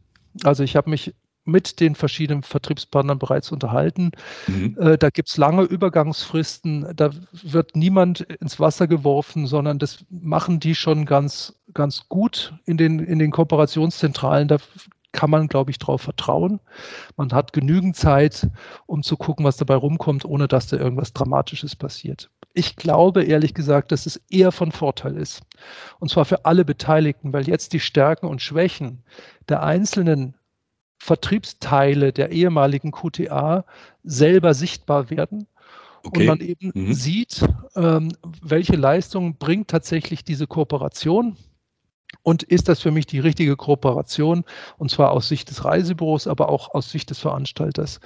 Also 0.43 0.63
ich 0.63 0.75
habe 0.75 0.89
mich 0.89 1.13
mit 1.43 1.79
den 1.79 1.95
verschiedenen 1.95 2.43
Vertriebspartnern 2.43 3.19
bereits 3.19 3.51
unterhalten. 3.51 4.11
Mhm. 4.47 4.77
Äh, 4.79 4.97
da 4.97 5.09
gibt 5.09 5.29
es 5.29 5.37
lange 5.37 5.63
Übergangsfristen, 5.63 6.93
da 6.95 7.09
wird 7.31 7.75
niemand 7.75 8.21
ins 8.21 8.59
Wasser 8.59 8.87
geworfen, 8.87 9.47
sondern 9.47 9.79
das 9.79 10.05
machen 10.09 10.59
die 10.59 10.75
schon 10.75 11.05
ganz, 11.05 11.59
ganz 11.73 12.07
gut 12.09 12.53
in 12.65 12.77
den, 12.77 12.99
in 12.99 13.19
den 13.19 13.31
Kooperationszentralen. 13.31 14.47
Da 14.47 14.57
kann 15.11 15.29
man, 15.29 15.47
glaube 15.47 15.71
ich, 15.71 15.79
darauf 15.79 16.01
vertrauen. 16.01 16.59
Man 17.17 17.33
hat 17.33 17.53
genügend 17.53 17.95
Zeit, 17.95 18.47
um 18.85 19.03
zu 19.03 19.17
gucken, 19.17 19.45
was 19.45 19.57
dabei 19.57 19.75
rumkommt, 19.75 20.25
ohne 20.25 20.47
dass 20.47 20.67
da 20.67 20.77
irgendwas 20.77 21.13
Dramatisches 21.13 21.75
passiert. 21.75 22.29
Ich 22.53 22.75
glaube, 22.75 23.23
ehrlich 23.23 23.53
gesagt, 23.53 23.91
dass 23.91 24.05
es 24.05 24.21
eher 24.29 24.51
von 24.51 24.71
Vorteil 24.71 25.17
ist. 25.17 25.41
Und 25.99 26.09
zwar 26.09 26.25
für 26.25 26.45
alle 26.45 26.65
Beteiligten, 26.65 27.33
weil 27.33 27.47
jetzt 27.47 27.73
die 27.73 27.79
Stärken 27.79 28.27
und 28.27 28.41
Schwächen 28.41 29.03
der 29.47 29.63
einzelnen 29.63 30.35
Vertriebsteile 31.03 32.13
der 32.13 32.31
ehemaligen 32.31 32.91
QTA 32.91 33.65
selber 34.03 34.53
sichtbar 34.53 35.09
werden 35.09 35.47
okay. 36.03 36.19
und 36.19 36.25
man 36.27 36.39
eben 36.41 36.71
mhm. 36.75 36.93
sieht, 36.93 37.43
ähm, 37.75 38.11
welche 38.43 38.75
Leistung 38.75 39.35
bringt 39.37 39.69
tatsächlich 39.69 40.23
diese 40.23 40.45
Kooperation 40.45 41.37
und 42.21 42.43
ist 42.43 42.69
das 42.69 42.81
für 42.81 42.91
mich 42.91 43.07
die 43.07 43.17
richtige 43.17 43.55
Kooperation 43.55 44.43
und 44.77 44.91
zwar 44.91 45.09
aus 45.09 45.27
Sicht 45.27 45.49
des 45.49 45.65
Reisebüros, 45.65 46.27
aber 46.27 46.49
auch 46.49 46.75
aus 46.75 46.91
Sicht 46.91 47.09
des 47.09 47.17
Veranstalters. 47.17 47.99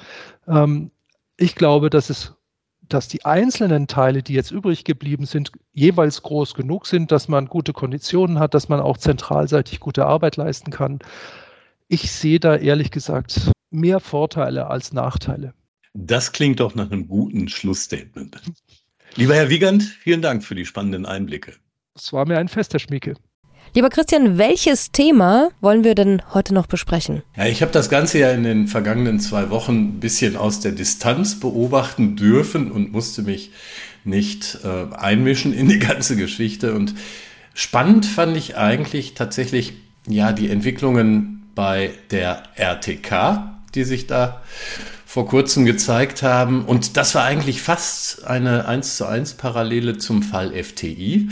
Ähm, 0.47 0.89
ich 1.35 1.55
glaube, 1.55 1.89
dass 1.89 2.09
es 2.09 2.33
dass 2.87 3.07
die 3.07 3.25
einzelnen 3.25 3.87
Teile, 3.87 4.21
die 4.21 4.33
jetzt 4.33 4.51
übrig 4.51 4.85
geblieben 4.85 5.25
sind, 5.25 5.51
jeweils 5.73 6.21
groß 6.21 6.53
genug 6.53 6.85
sind, 6.85 7.11
dass 7.11 7.27
man 7.27 7.47
gute 7.47 7.73
Konditionen 7.73 8.39
hat, 8.39 8.53
dass 8.53 8.69
man 8.69 8.79
auch 8.79 8.97
zentralseitig 8.97 9.79
gute 9.79 10.05
Arbeit 10.05 10.37
leisten 10.37 10.69
kann. 10.69 10.99
Ich 11.87 12.11
sehe 12.11 12.39
da 12.39 12.55
ehrlich 12.55 12.89
gesagt 12.89 13.51
mehr 13.69 13.99
Vorteile 13.99 14.67
als 14.67 14.91
Nachteile. 14.91 15.53
Das 15.93 16.31
klingt 16.31 16.59
doch 16.59 16.73
nach 16.73 16.89
einem 16.89 17.07
guten 17.07 17.47
Schlussstatement. 17.47 18.41
Lieber 19.15 19.35
Herr 19.35 19.49
Wiegand, 19.49 19.83
vielen 19.83 20.23
Dank 20.23 20.43
für 20.43 20.55
die 20.55 20.65
spannenden 20.65 21.05
Einblicke. 21.05 21.53
Es 21.95 22.11
war 22.11 22.27
mir 22.27 22.39
ein 22.39 22.47
Fest, 22.47 22.73
Herr 22.73 22.79
Schmieke. 22.79 23.13
Lieber 23.75 23.89
Christian, 23.89 24.39
welches 24.39 24.91
Thema 24.91 25.49
wollen 25.61 25.83
wir 25.83 25.93
denn 25.93 26.23
heute 26.33 26.55
noch 26.55 26.65
besprechen? 26.65 27.21
Ja, 27.37 27.45
ich 27.45 27.61
habe 27.61 27.71
das 27.71 27.89
Ganze 27.89 28.17
ja 28.17 28.31
in 28.31 28.43
den 28.43 28.67
vergangenen 28.67 29.19
zwei 29.19 29.51
Wochen 29.51 29.75
ein 29.75 29.99
bisschen 29.99 30.37
aus 30.37 30.61
der 30.61 30.71
Distanz 30.71 31.39
beobachten 31.39 32.15
dürfen 32.15 32.71
und 32.71 32.91
musste 32.93 33.21
mich 33.21 33.51
nicht 34.03 34.59
äh, 34.63 34.93
einmischen 34.95 35.53
in 35.53 35.67
die 35.67 35.79
ganze 35.79 36.15
Geschichte. 36.15 36.73
Und 36.73 36.95
spannend 37.53 38.07
fand 38.07 38.35
ich 38.37 38.57
eigentlich 38.57 39.13
tatsächlich 39.13 39.73
ja 40.07 40.31
die 40.31 40.49
Entwicklungen 40.49 41.35
bei 41.55 41.91
der 42.11 42.43
RTK, 42.55 43.55
die 43.73 43.83
sich 43.83 44.07
da 44.07 44.41
vor 45.05 45.27
kurzem 45.27 45.65
gezeigt 45.65 46.23
haben. 46.23 46.65
Und 46.65 46.97
das 46.97 47.15
war 47.15 47.23
eigentlich 47.23 47.61
fast 47.61 48.27
eine 48.27 48.67
1 48.67 48.97
zu 48.97 49.07
1 49.07 49.35
Parallele 49.35 49.97
zum 49.97 50.21
Fall 50.21 50.51
FTI. 50.51 51.29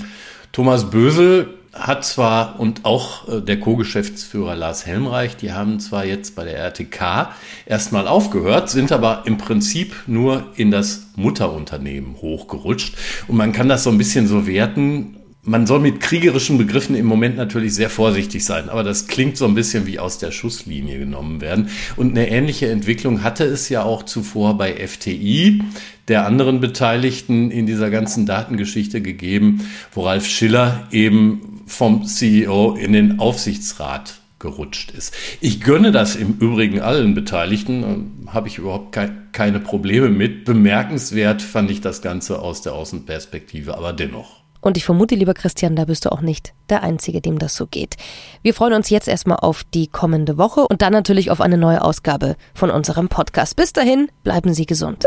Thomas 0.53 0.89
Bösel 0.89 1.53
hat 1.73 2.05
zwar 2.05 2.59
und 2.59 2.85
auch 2.85 3.27
äh, 3.27 3.41
der 3.41 3.59
Co-Geschäftsführer 3.59 4.55
Lars 4.55 4.85
Helmreich, 4.85 5.35
die 5.35 5.53
haben 5.53 5.79
zwar 5.79 6.05
jetzt 6.05 6.35
bei 6.35 6.45
der 6.45 6.57
RTK 6.59 7.33
erstmal 7.65 8.07
aufgehört, 8.07 8.69
sind 8.69 8.91
aber 8.91 9.23
im 9.25 9.37
Prinzip 9.37 9.95
nur 10.05 10.45
in 10.55 10.69
das 10.69 11.07
Mutterunternehmen 11.15 12.21
hochgerutscht. 12.21 12.95
Und 13.27 13.37
man 13.37 13.51
kann 13.51 13.69
das 13.69 13.83
so 13.83 13.89
ein 13.89 13.97
bisschen 13.97 14.27
so 14.27 14.45
werten, 14.45 15.17
man 15.45 15.67
soll 15.67 15.81
mit 15.81 15.99
kriegerischen 15.99 16.57
Begriffen 16.57 16.95
im 16.95 17.05
Moment 17.05 17.35
natürlich 17.35 17.75
sehr 17.75 17.89
vorsichtig 17.89 18.45
sein, 18.45 18.69
aber 18.69 18.83
das 18.83 19.07
klingt 19.07 19.35
so 19.35 19.45
ein 19.45 19.55
bisschen 19.55 19.85
wie 19.85 19.99
aus 19.99 20.17
der 20.17 20.31
Schusslinie 20.31 20.99
genommen 20.99 21.41
werden. 21.41 21.69
Und 21.97 22.11
eine 22.11 22.29
ähnliche 22.29 22.69
Entwicklung 22.69 23.23
hatte 23.23 23.43
es 23.43 23.67
ja 23.67 23.83
auch 23.83 24.03
zuvor 24.03 24.57
bei 24.57 24.87
FTI, 24.87 25.61
der 26.07 26.25
anderen 26.25 26.61
Beteiligten 26.61 27.51
in 27.51 27.65
dieser 27.65 27.89
ganzen 27.89 28.25
Datengeschichte 28.25 29.01
gegeben, 29.01 29.67
wo 29.91 30.05
Ralf 30.05 30.27
Schiller 30.27 30.87
eben 30.91 31.63
vom 31.65 32.05
CEO 32.05 32.75
in 32.75 32.93
den 32.93 33.19
Aufsichtsrat 33.19 34.21
gerutscht 34.39 34.91
ist. 34.91 35.13
Ich 35.41 35.61
gönne 35.61 35.91
das 35.91 36.15
im 36.15 36.37
Übrigen 36.39 36.81
allen 36.81 37.15
Beteiligten, 37.15 38.27
habe 38.27 38.47
ich 38.47 38.57
überhaupt 38.57 38.97
keine 39.31 39.59
Probleme 39.59 40.09
mit. 40.09 40.45
Bemerkenswert 40.45 41.41
fand 41.41 41.71
ich 41.71 41.81
das 41.81 42.01
Ganze 42.01 42.39
aus 42.39 42.61
der 42.61 42.73
Außenperspektive, 42.73 43.77
aber 43.77 43.93
dennoch. 43.93 44.42
Und 44.63 44.77
ich 44.77 44.85
vermute, 44.85 45.15
lieber 45.15 45.33
Christian, 45.33 45.75
da 45.75 45.83
bist 45.83 46.05
du 46.05 46.11
auch 46.11 46.21
nicht 46.21 46.53
der 46.69 46.83
Einzige, 46.83 47.19
dem 47.19 47.37
das 47.37 47.53
so 47.53 47.67
geht. 47.67 47.97
Wir 48.43 48.53
freuen 48.53 48.73
uns 48.73 48.89
jetzt 48.89 49.09
erstmal 49.09 49.39
auf 49.39 49.65
die 49.65 49.87
kommende 49.87 50.37
Woche 50.37 50.61
und 50.61 50.81
dann 50.81 50.93
natürlich 50.93 51.29
auf 51.31 51.41
eine 51.41 51.57
neue 51.57 51.81
Ausgabe 51.81 52.37
von 52.53 52.71
unserem 52.71 53.09
Podcast. 53.09 53.57
Bis 53.57 53.73
dahin, 53.73 54.09
bleiben 54.23 54.53
Sie 54.53 54.65
gesund. 54.65 55.03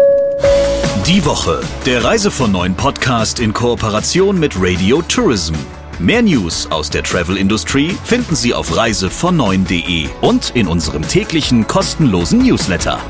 Die 1.06 1.24
Woche, 1.24 1.62
der 1.86 2.04
Reise 2.04 2.30
von 2.30 2.52
neuen 2.52 2.74
Podcast 2.74 3.40
in 3.40 3.54
Kooperation 3.54 4.38
mit 4.38 4.52
Radio 4.58 5.00
Tourism. 5.00 5.54
Mehr 5.98 6.20
News 6.20 6.70
aus 6.70 6.90
der 6.90 7.02
Travel 7.02 7.38
Industry 7.38 7.96
finden 8.04 8.36
Sie 8.36 8.52
auf 8.52 8.76
reisevon 8.76 9.40
und 9.40 10.50
in 10.54 10.68
unserem 10.68 11.08
täglichen 11.08 11.66
kostenlosen 11.66 12.40
Newsletter. 12.40 13.00